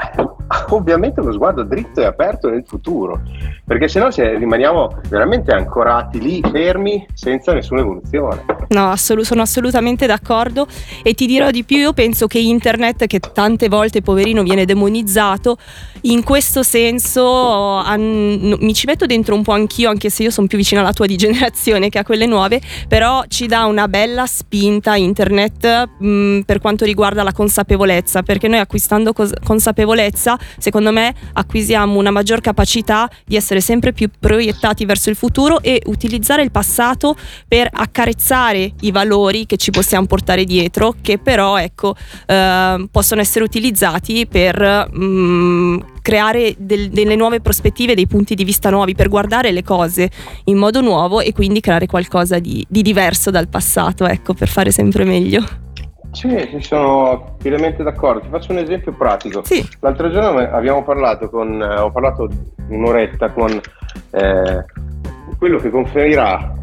ovviamente 0.69 1.19
uno 1.19 1.31
sguardo 1.31 1.63
dritto 1.63 2.01
e 2.01 2.05
aperto 2.05 2.49
nel 2.49 2.63
futuro, 2.65 3.21
perché 3.65 3.87
se 3.87 4.37
rimaniamo 4.37 5.01
veramente 5.09 5.51
ancorati 5.51 6.19
lì, 6.19 6.41
fermi, 6.51 7.05
senza 7.13 7.53
nessuna 7.53 7.81
evoluzione. 7.81 8.45
No, 8.69 8.91
assolu- 8.91 9.23
sono 9.23 9.41
assolutamente 9.41 10.05
d'accordo 10.05 10.67
e 11.03 11.13
ti 11.13 11.25
dirò 11.25 11.51
di 11.51 11.63
più, 11.63 11.77
io 11.77 11.93
penso 11.93 12.27
che 12.27 12.39
internet, 12.39 13.07
che 13.07 13.19
tante 13.19 13.67
volte 13.67 14.01
poverino 14.01 14.43
viene 14.43 14.65
demonizzato, 14.65 15.57
in 16.01 16.23
questo 16.23 16.63
senso 16.63 17.75
an- 17.75 18.57
mi 18.59 18.73
ci 18.73 18.85
metto 18.87 19.05
dentro 19.05 19.35
un 19.35 19.43
po' 19.43 19.51
anch'io, 19.51 19.89
anche 19.89 20.09
se 20.09 20.23
io 20.23 20.31
sono 20.31 20.47
più 20.47 20.57
vicina 20.57 20.81
alla 20.81 20.93
tua 20.93 21.05
di 21.05 21.15
generazione 21.15 21.89
che 21.89 21.99
a 21.99 22.03
quelle 22.03 22.25
nuove, 22.25 22.61
però 22.87 23.23
ci 23.27 23.45
dà 23.45 23.65
una 23.65 23.87
bella 23.87 24.25
spinta 24.25 24.95
internet 24.95 25.89
mh, 25.97 26.07
mm, 26.07 26.39
per 26.41 26.59
quanto 26.59 26.85
riguarda 26.85 27.23
la 27.23 27.33
consapevolezza, 27.33 28.23
perché 28.23 28.47
noi 28.47 28.59
acquistando 28.59 29.13
cos- 29.13 29.33
consapevolezza, 29.43 30.37
secondo 30.57 30.91
me, 30.91 31.13
acquisiamo 31.33 31.97
una 31.97 32.11
maggior 32.11 32.41
capacità 32.41 33.09
di 33.25 33.35
essere 33.35 33.61
sempre 33.61 33.93
più 33.93 34.09
proiettati 34.19 34.85
verso 34.85 35.09
il 35.09 35.15
futuro 35.15 35.61
e 35.61 35.81
utilizzare 35.85 36.41
il 36.41 36.51
passato 36.51 37.15
per 37.47 37.69
accarezzare 37.71 38.73
i 38.81 38.91
valori 38.91 39.45
che 39.45 39.57
ci 39.57 39.71
possiamo 39.71 40.05
portare 40.05 40.43
dietro, 40.43 40.95
che 41.01 41.17
però 41.17 41.57
ecco, 41.57 41.95
eh, 42.25 42.87
possono 42.89 43.21
essere 43.21 43.43
utilizzati 43.43 44.27
per 44.27 44.89
mh, 44.91 45.03
mm, 45.03 45.77
creare 46.01 46.55
del, 46.57 46.89
delle 46.89 47.15
nuove 47.15 47.41
prospettive, 47.41 47.95
dei 47.95 48.07
punti 48.07 48.35
di 48.35 48.43
vista 48.43 48.69
nuovi, 48.69 48.95
per 48.95 49.09
guardare 49.09 49.51
le 49.51 49.63
cose 49.63 50.09
in 50.45 50.57
modo 50.57 50.81
nuovo 50.81 51.21
e 51.21 51.31
quindi 51.33 51.59
creare 51.59 51.85
qualcosa 51.85 52.39
di, 52.39 52.65
di 52.67 52.81
diverso 52.81 53.29
dal 53.31 53.47
passato, 53.47 54.05
ecco, 54.05 54.33
per 54.33 54.49
fare 54.49 54.71
sempre 54.71 55.03
meglio. 55.03 55.70
Sì, 56.11 56.57
sono 56.59 57.35
pienamente 57.37 57.83
d'accordo. 57.83 58.21
Ti 58.21 58.29
faccio 58.29 58.51
un 58.51 58.59
esempio 58.59 58.93
pratico. 58.93 59.43
Sì. 59.43 59.65
L'altro 59.79 60.11
giorno 60.11 60.39
abbiamo 60.39 60.83
parlato 60.83 61.29
con, 61.29 61.61
eh, 61.61 61.79
ho 61.79 61.91
parlato 61.91 62.29
un'oretta 62.67 63.29
con 63.31 63.51
eh, 64.11 64.65
quello 65.37 65.57
che 65.57 65.69
conferirà 65.69 66.53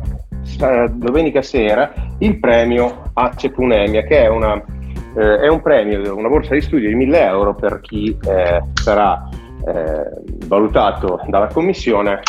eh, 0.60 0.88
domenica 0.92 1.42
sera 1.42 1.92
il 2.18 2.38
premio 2.38 3.10
a 3.14 3.32
Cepunemia, 3.34 4.02
che 4.02 4.22
è 4.22 4.28
una 4.28 4.62
eh, 5.16 5.40
è 5.40 5.48
un 5.48 5.60
premio, 5.62 6.16
una 6.16 6.28
borsa 6.28 6.54
di 6.54 6.60
studio 6.60 6.88
di 6.88 6.94
1000 6.94 7.24
euro 7.24 7.54
per 7.54 7.80
chi 7.80 8.16
eh, 8.24 8.62
sarà 8.74 9.28
eh, 9.66 10.46
valutato 10.46 11.20
dalla 11.26 11.48
commissione 11.48 12.20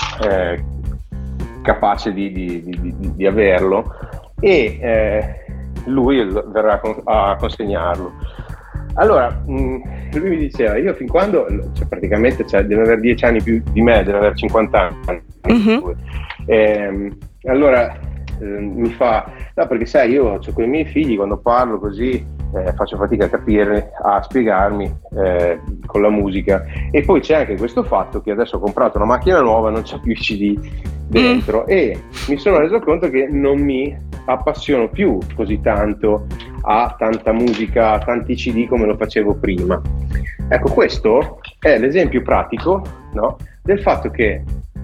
capace 1.61 2.11
di, 2.13 2.31
di, 2.31 2.63
di, 2.63 2.95
di, 3.15 3.25
averlo 3.25 3.93
e 4.39 4.79
lui 5.85 6.23
verrà 6.51 6.81
a 7.03 7.35
consegnarlo. 7.37 8.13
Allora, 8.95 9.43
mm, 9.49 9.81
lui 10.13 10.29
mi 10.29 10.37
diceva, 10.37 10.77
io 10.77 10.93
fin 10.93 11.07
quando, 11.07 11.47
cioè 11.73 11.87
praticamente 11.87 12.45
cioè, 12.45 12.63
deve 12.63 12.81
avere 12.81 13.01
10 13.01 13.25
anni 13.25 13.41
più 13.41 13.61
di 13.71 13.81
me, 13.81 14.03
deve 14.03 14.17
avere 14.17 14.35
50 14.35 14.89
anni. 15.05 15.21
Mm-hmm. 15.51 15.89
Eh, 16.45 17.11
allora 17.45 17.97
eh, 18.39 18.45
mi 18.45 18.89
fa, 18.89 19.31
no 19.55 19.67
perché 19.67 19.85
sai, 19.85 20.11
io 20.11 20.25
ho 20.25 20.39
con 20.53 20.63
i 20.63 20.67
miei 20.67 20.85
figli, 20.85 21.15
quando 21.15 21.37
parlo 21.37 21.79
così 21.79 22.37
eh, 22.55 22.73
faccio 22.73 22.97
fatica 22.97 23.25
a 23.25 23.29
capire, 23.29 23.91
a 24.01 24.21
spiegarmi 24.21 24.91
eh, 25.17 25.59
con 25.85 26.01
la 26.01 26.09
musica. 26.09 26.65
E 26.91 27.03
poi 27.03 27.21
c'è 27.21 27.35
anche 27.35 27.57
questo 27.57 27.83
fatto 27.83 28.21
che 28.21 28.31
adesso 28.31 28.57
ho 28.57 28.59
comprato 28.59 28.97
una 28.97 29.05
macchina 29.05 29.39
nuova, 29.41 29.69
non 29.69 29.83
c'è 29.83 29.99
più 29.99 30.11
i 30.11 30.15
CD 30.15 30.59
dentro 31.07 31.61
mm. 31.61 31.65
e 31.67 32.03
mi 32.27 32.37
sono 32.37 32.59
reso 32.59 32.79
conto 32.79 33.09
che 33.09 33.27
non 33.29 33.59
mi 33.59 33.95
appassiono 34.29 34.89
più 34.89 35.17
così 35.35 35.59
tanto 35.61 36.25
a 36.61 36.95
tanta 36.97 37.31
musica, 37.31 37.91
a 37.93 37.99
tanti 37.99 38.35
CD 38.35 38.67
come 38.67 38.85
lo 38.85 38.95
facevo 38.95 39.35
prima. 39.35 39.81
Ecco, 40.47 40.71
questo 40.71 41.39
è 41.59 41.77
l'esempio 41.77 42.21
pratico 42.21 42.81
no, 43.13 43.37
del 43.61 43.81
fatto 43.81 44.09
che 44.09 44.43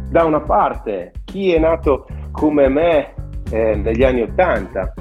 da 0.10 0.24
una 0.24 0.42
parte 0.42 1.12
chi 1.24 1.54
è 1.54 1.60
nato 1.60 2.08
come 2.32 2.68
me 2.70 3.14
eh, 3.52 3.76
negli 3.76 4.04
anni 4.04 4.22
Ottanta 4.22 4.94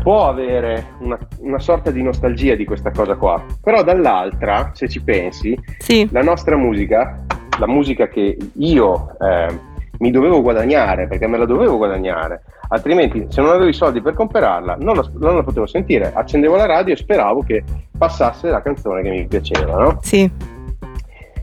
può 0.00 0.28
avere 0.28 0.92
una, 1.00 1.18
una, 1.40 1.58
sorta 1.58 1.90
di 1.90 2.02
nostalgia 2.02 2.54
di 2.54 2.64
questa 2.64 2.90
cosa 2.90 3.16
qua, 3.16 3.44
però 3.62 3.82
dall'altra, 3.82 4.70
se 4.74 4.88
ci 4.88 5.02
pensi, 5.02 5.58
sì. 5.78 6.08
la 6.12 6.22
nostra 6.22 6.56
musica, 6.56 7.24
la 7.58 7.66
musica 7.66 8.08
che 8.08 8.36
io 8.54 9.16
eh, 9.18 9.67
mi 9.98 10.10
dovevo 10.10 10.42
guadagnare, 10.42 11.06
perché 11.06 11.26
me 11.26 11.38
la 11.38 11.44
dovevo 11.44 11.76
guadagnare, 11.76 12.42
altrimenti 12.68 13.26
se 13.28 13.40
non 13.40 13.50
avevo 13.50 13.68
i 13.68 13.74
soldi 13.74 14.00
per 14.00 14.14
comprarla 14.14 14.76
non 14.78 14.96
la, 14.96 15.08
non 15.14 15.36
la 15.36 15.42
potevo 15.42 15.66
sentire, 15.66 16.12
accendevo 16.14 16.56
la 16.56 16.66
radio 16.66 16.94
e 16.94 16.96
speravo 16.96 17.42
che 17.42 17.64
passasse 17.96 18.48
la 18.48 18.62
canzone 18.62 19.02
che 19.02 19.10
mi 19.10 19.26
piaceva, 19.26 19.82
no? 19.82 19.98
Sì. 20.02 20.30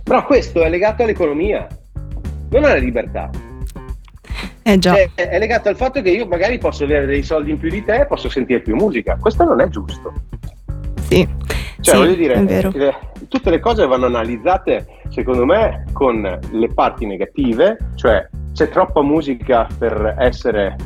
Però 0.04 0.26
questo 0.26 0.62
è 0.63 0.70
legato 0.70 1.04
all'economia, 1.04 1.68
non 2.50 2.63
alla 2.63 2.76
libertà. 2.76 3.30
Eh 4.68 4.78
già. 4.80 4.96
Cioè, 4.96 5.28
è 5.28 5.38
legato 5.38 5.70
al 5.70 5.76
fatto 5.76 6.02
che 6.02 6.10
io 6.10 6.26
magari 6.26 6.58
posso 6.58 6.86
avere 6.86 7.06
dei 7.06 7.24
soldi 7.24 7.52
in 7.52 7.60
più 7.60 7.70
di 7.70 7.84
te 7.84 8.02
e 8.02 8.06
posso 8.06 8.30
sentire 8.30 8.62
più 8.62 8.76
musica. 8.76 9.18
Questo 9.20 9.44
non 9.44 9.62
è 9.62 9.68
giusto. 9.68 10.13
Sì. 11.02 11.28
Cioè, 11.82 11.96
sì, 11.96 12.02
voglio 12.02 12.15
dire, 12.15 12.34
eh, 12.48 12.94
tutte 13.28 13.50
le 13.52 13.60
cose 13.60 13.86
vanno 13.86 14.08
analizzate, 14.08 14.88
secondo 15.10 15.46
me, 15.46 15.86
con 15.94 16.39
le 16.50 16.74
parti 16.74 17.06
negative, 17.06 17.78
cioè 17.96 18.28
c'è 18.56 18.70
troppa 18.70 19.02
musica 19.02 19.68
per 19.78 20.15
essere 20.18 20.78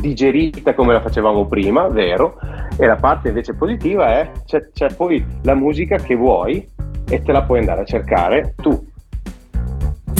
digerita 0.00 0.72
come 0.74 0.94
la 0.94 1.02
facevamo 1.02 1.44
prima, 1.44 1.86
vero? 1.88 2.38
E 2.78 2.86
la 2.86 2.96
parte 2.96 3.28
invece 3.28 3.52
positiva 3.54 4.06
è 4.06 4.30
c'è, 4.46 4.70
c'è 4.72 4.94
poi 4.94 5.22
la 5.42 5.54
musica 5.54 5.98
che 5.98 6.16
vuoi 6.16 6.66
e 7.06 7.22
te 7.22 7.32
la 7.32 7.42
puoi 7.42 7.58
andare 7.58 7.82
a 7.82 7.84
cercare 7.84 8.54
tu 8.56 8.88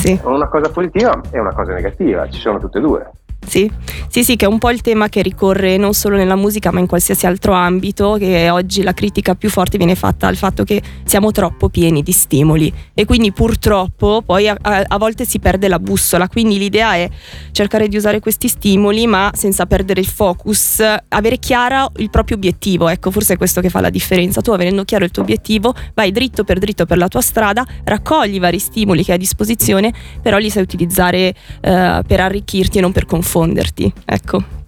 sì. 0.01 0.19
Una 0.25 0.49
cosa 0.49 0.71
positiva 0.71 1.21
e 1.31 1.39
una 1.39 1.53
cosa 1.53 1.75
negativa, 1.75 2.29
ci 2.31 2.41
sono 2.41 2.59
tutte 2.59 2.79
e 2.79 2.81
due. 2.81 3.11
Sì. 3.51 3.69
sì, 4.07 4.23
sì, 4.23 4.37
che 4.37 4.45
è 4.45 4.49
un 4.49 4.61
po' 4.61 4.71
il 4.71 4.81
tema 4.81 5.09
che 5.09 5.23
ricorre 5.23 5.77
non 5.77 5.93
solo 5.93 6.17
nella 6.17 6.37
musica 6.37 6.71
ma 6.71 6.79
in 6.79 6.87
qualsiasi 6.87 7.27
altro 7.27 7.53
ambito, 7.53 8.15
che 8.17 8.49
oggi 8.49 8.85
la 8.85 8.95
critica 8.95 9.35
più 9.35 9.51
forte 9.51 9.77
viene 9.77 9.97
fatta 9.97 10.29
al 10.29 10.37
fatto 10.37 10.63
che 10.63 10.81
siamo 11.03 11.33
troppo 11.33 11.69
pieni 11.69 12.05
di 12.05 12.13
stimoli. 12.13 12.73
E 12.95 13.05
quindi 13.05 13.33
purtroppo 13.33 14.23
poi 14.25 14.47
a, 14.47 14.57
a, 14.61 14.85
a 14.87 14.99
volte 14.99 15.25
si 15.25 15.41
perde 15.41 15.67
la 15.67 15.81
bussola, 15.81 16.29
quindi 16.29 16.59
l'idea 16.59 16.95
è 16.95 17.11
cercare 17.51 17.89
di 17.89 17.97
usare 17.97 18.21
questi 18.21 18.47
stimoli 18.47 19.09
ma 19.09 19.33
senza 19.35 19.67
perdere 19.67 19.99
il 19.99 20.07
focus, 20.07 20.81
avere 21.09 21.39
chiaro 21.41 21.91
il 21.97 22.09
proprio 22.09 22.37
obiettivo, 22.37 22.89
ecco 22.89 23.11
forse 23.11 23.35
è 23.35 23.37
questo 23.37 23.61
che 23.61 23.69
fa 23.69 23.81
la 23.81 23.91
differenza, 23.91 24.43
tu 24.43 24.53
avendo 24.53 24.85
chiaro 24.85 25.05
il 25.05 25.11
tuo 25.11 25.25
obiettivo 25.25 25.75
vai 25.95 26.13
dritto 26.13 26.45
per 26.45 26.61
dritto 26.61 26.87
per 26.87 26.99
la 26.99 27.09
tua 27.09 27.21
strada, 27.21 27.67
raccogli 27.83 28.37
i 28.37 28.39
vari 28.39 28.61
stimoli 28.61 29.03
che 29.03 29.11
hai 29.11 29.17
a 29.17 29.21
disposizione, 29.21 29.93
però 30.23 30.39
li 30.39 30.51
sai 30.51 30.63
utilizzare 30.63 31.35
eh, 31.61 32.03
per 32.07 32.21
arricchirti 32.21 32.79
e 32.79 32.81
non 32.81 32.93
per 32.93 33.07
confondere 33.07 33.39
confonderti, 33.41 33.91
ecco. 34.05 34.60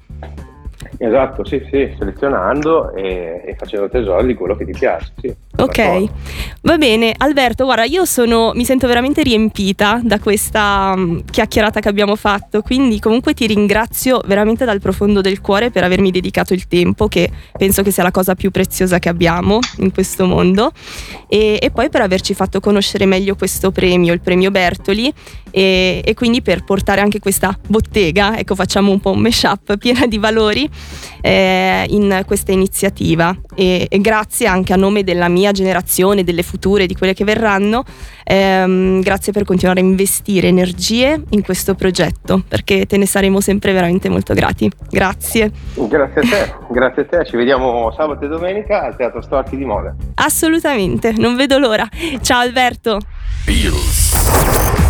Esatto, 1.05 1.45
sì, 1.45 1.61
sì, 1.69 1.93
selezionando 1.99 2.95
e, 2.95 3.43
e, 3.45 3.57
facendo 3.59 3.89
tesoro 3.89 4.23
di 4.23 4.35
quello 4.35 4.55
che 4.55 4.65
ti 4.65 4.71
piace. 4.71 5.13
Sì, 5.21 5.35
ok, 5.57 6.05
va 6.61 6.79
bene. 6.79 7.13
Alberto, 7.17 7.65
guarda, 7.65 7.83
io 7.83 8.05
sono, 8.05 8.53
mi 8.55 8.65
sento 8.65 8.87
veramente 8.87 9.25
riempita 9.25 10.01
da 10.05 10.21
questa 10.21 10.93
um, 10.95 11.25
chiacchierata 11.25 11.81
che 11.81 11.89
abbiamo 11.89 12.15
fatto, 12.15 12.63
quindi 12.63 13.01
comunque 13.01 13.35
ti 13.35 13.49
ringrazio 13.49 14.21
veramente 14.27 14.65
dal 14.65 14.79
profondo 14.79 15.21
del 15.21 15.41
cuore 15.41 15.73
per 15.73 15.83
avermi 15.83 16.13
dedicato 16.13 16.55
il 16.55 16.69
tempo, 16.69 17.09
che 17.09 17.29
penso 17.59 17.83
che 17.83 17.91
sia 17.91 18.05
la 18.05 18.13
cosa 18.13 18.37
più 18.37 18.53
preziosa 18.53 19.01
che 19.01 19.09
abbiamo 19.09 19.59
in 19.79 19.93
questo 19.93 20.25
mondo, 20.25 20.71
e, 21.27 21.59
e 21.61 21.71
poi 21.73 21.89
per 21.89 22.03
averci 22.03 22.33
fatto 22.33 22.61
conoscere 22.61 23.07
meglio 23.07 23.35
questo 23.35 23.73
premio, 23.73 24.13
il 24.13 24.21
premio 24.21 24.53
Bertoli, 24.53 25.13
e, 25.51 26.01
e 26.05 26.15
quindi 26.15 26.43
per 26.43 26.63
portare 26.63 27.01
anche 27.01 27.19
questa 27.19 27.59
bottega, 27.67 28.39
ecco 28.39 28.55
facciamo 28.55 28.93
un 28.93 29.01
po' 29.01 29.11
un 29.11 29.19
mashup 29.19 29.77
piena 29.79 30.07
di 30.07 30.19
valori 30.19 30.71
eh, 31.21 31.87
in 31.89 32.23
questa 32.27 32.53
iniziativa 32.53 33.35
e, 33.55 33.87
e, 33.89 33.99
grazie 33.99 34.47
anche 34.47 34.73
a 34.73 34.77
nome 34.77 35.05
della 35.05 35.29
mia 35.29 35.53
generazione, 35.53 36.25
delle 36.25 36.43
future, 36.43 36.87
di 36.87 36.95
quelle 36.95 37.15
che 37.15 37.25
verranno, 37.25 37.85
ehm, 38.25 39.01
grazie 39.01 39.33
per 39.33 39.45
continuare 39.45 39.81
a 39.81 39.83
investire 39.83 40.49
energie 40.49 41.23
in 41.31 41.43
questo 41.43 41.75
progetto 41.75 42.43
perché 42.47 42.87
te 42.87 42.97
ne 42.97 43.07
saremo 43.07 43.41
sempre 43.41 43.73
veramente 43.73 44.09
molto 44.09 44.35
grati. 44.35 44.71
Grazie. 44.91 45.51
Grazie 45.75 46.21
a 46.21 46.29
te, 46.29 46.55
grazie 46.71 47.03
a 47.03 47.05
te, 47.07 47.25
ci 47.25 47.37
vediamo 47.37 47.93
sabato 47.97 48.25
e 48.25 48.29
domenica 48.29 48.83
al 48.83 48.97
Teatro 48.97 49.21
Storchi 49.23 49.57
di 49.57 49.65
Moda. 49.65 49.95
Assolutamente, 50.15 51.13
non 51.17 51.37
vedo 51.37 51.59
l'ora. 51.59 51.87
Ciao 52.21 52.41
Alberto. 52.41 52.99
Beatles. 53.45 54.82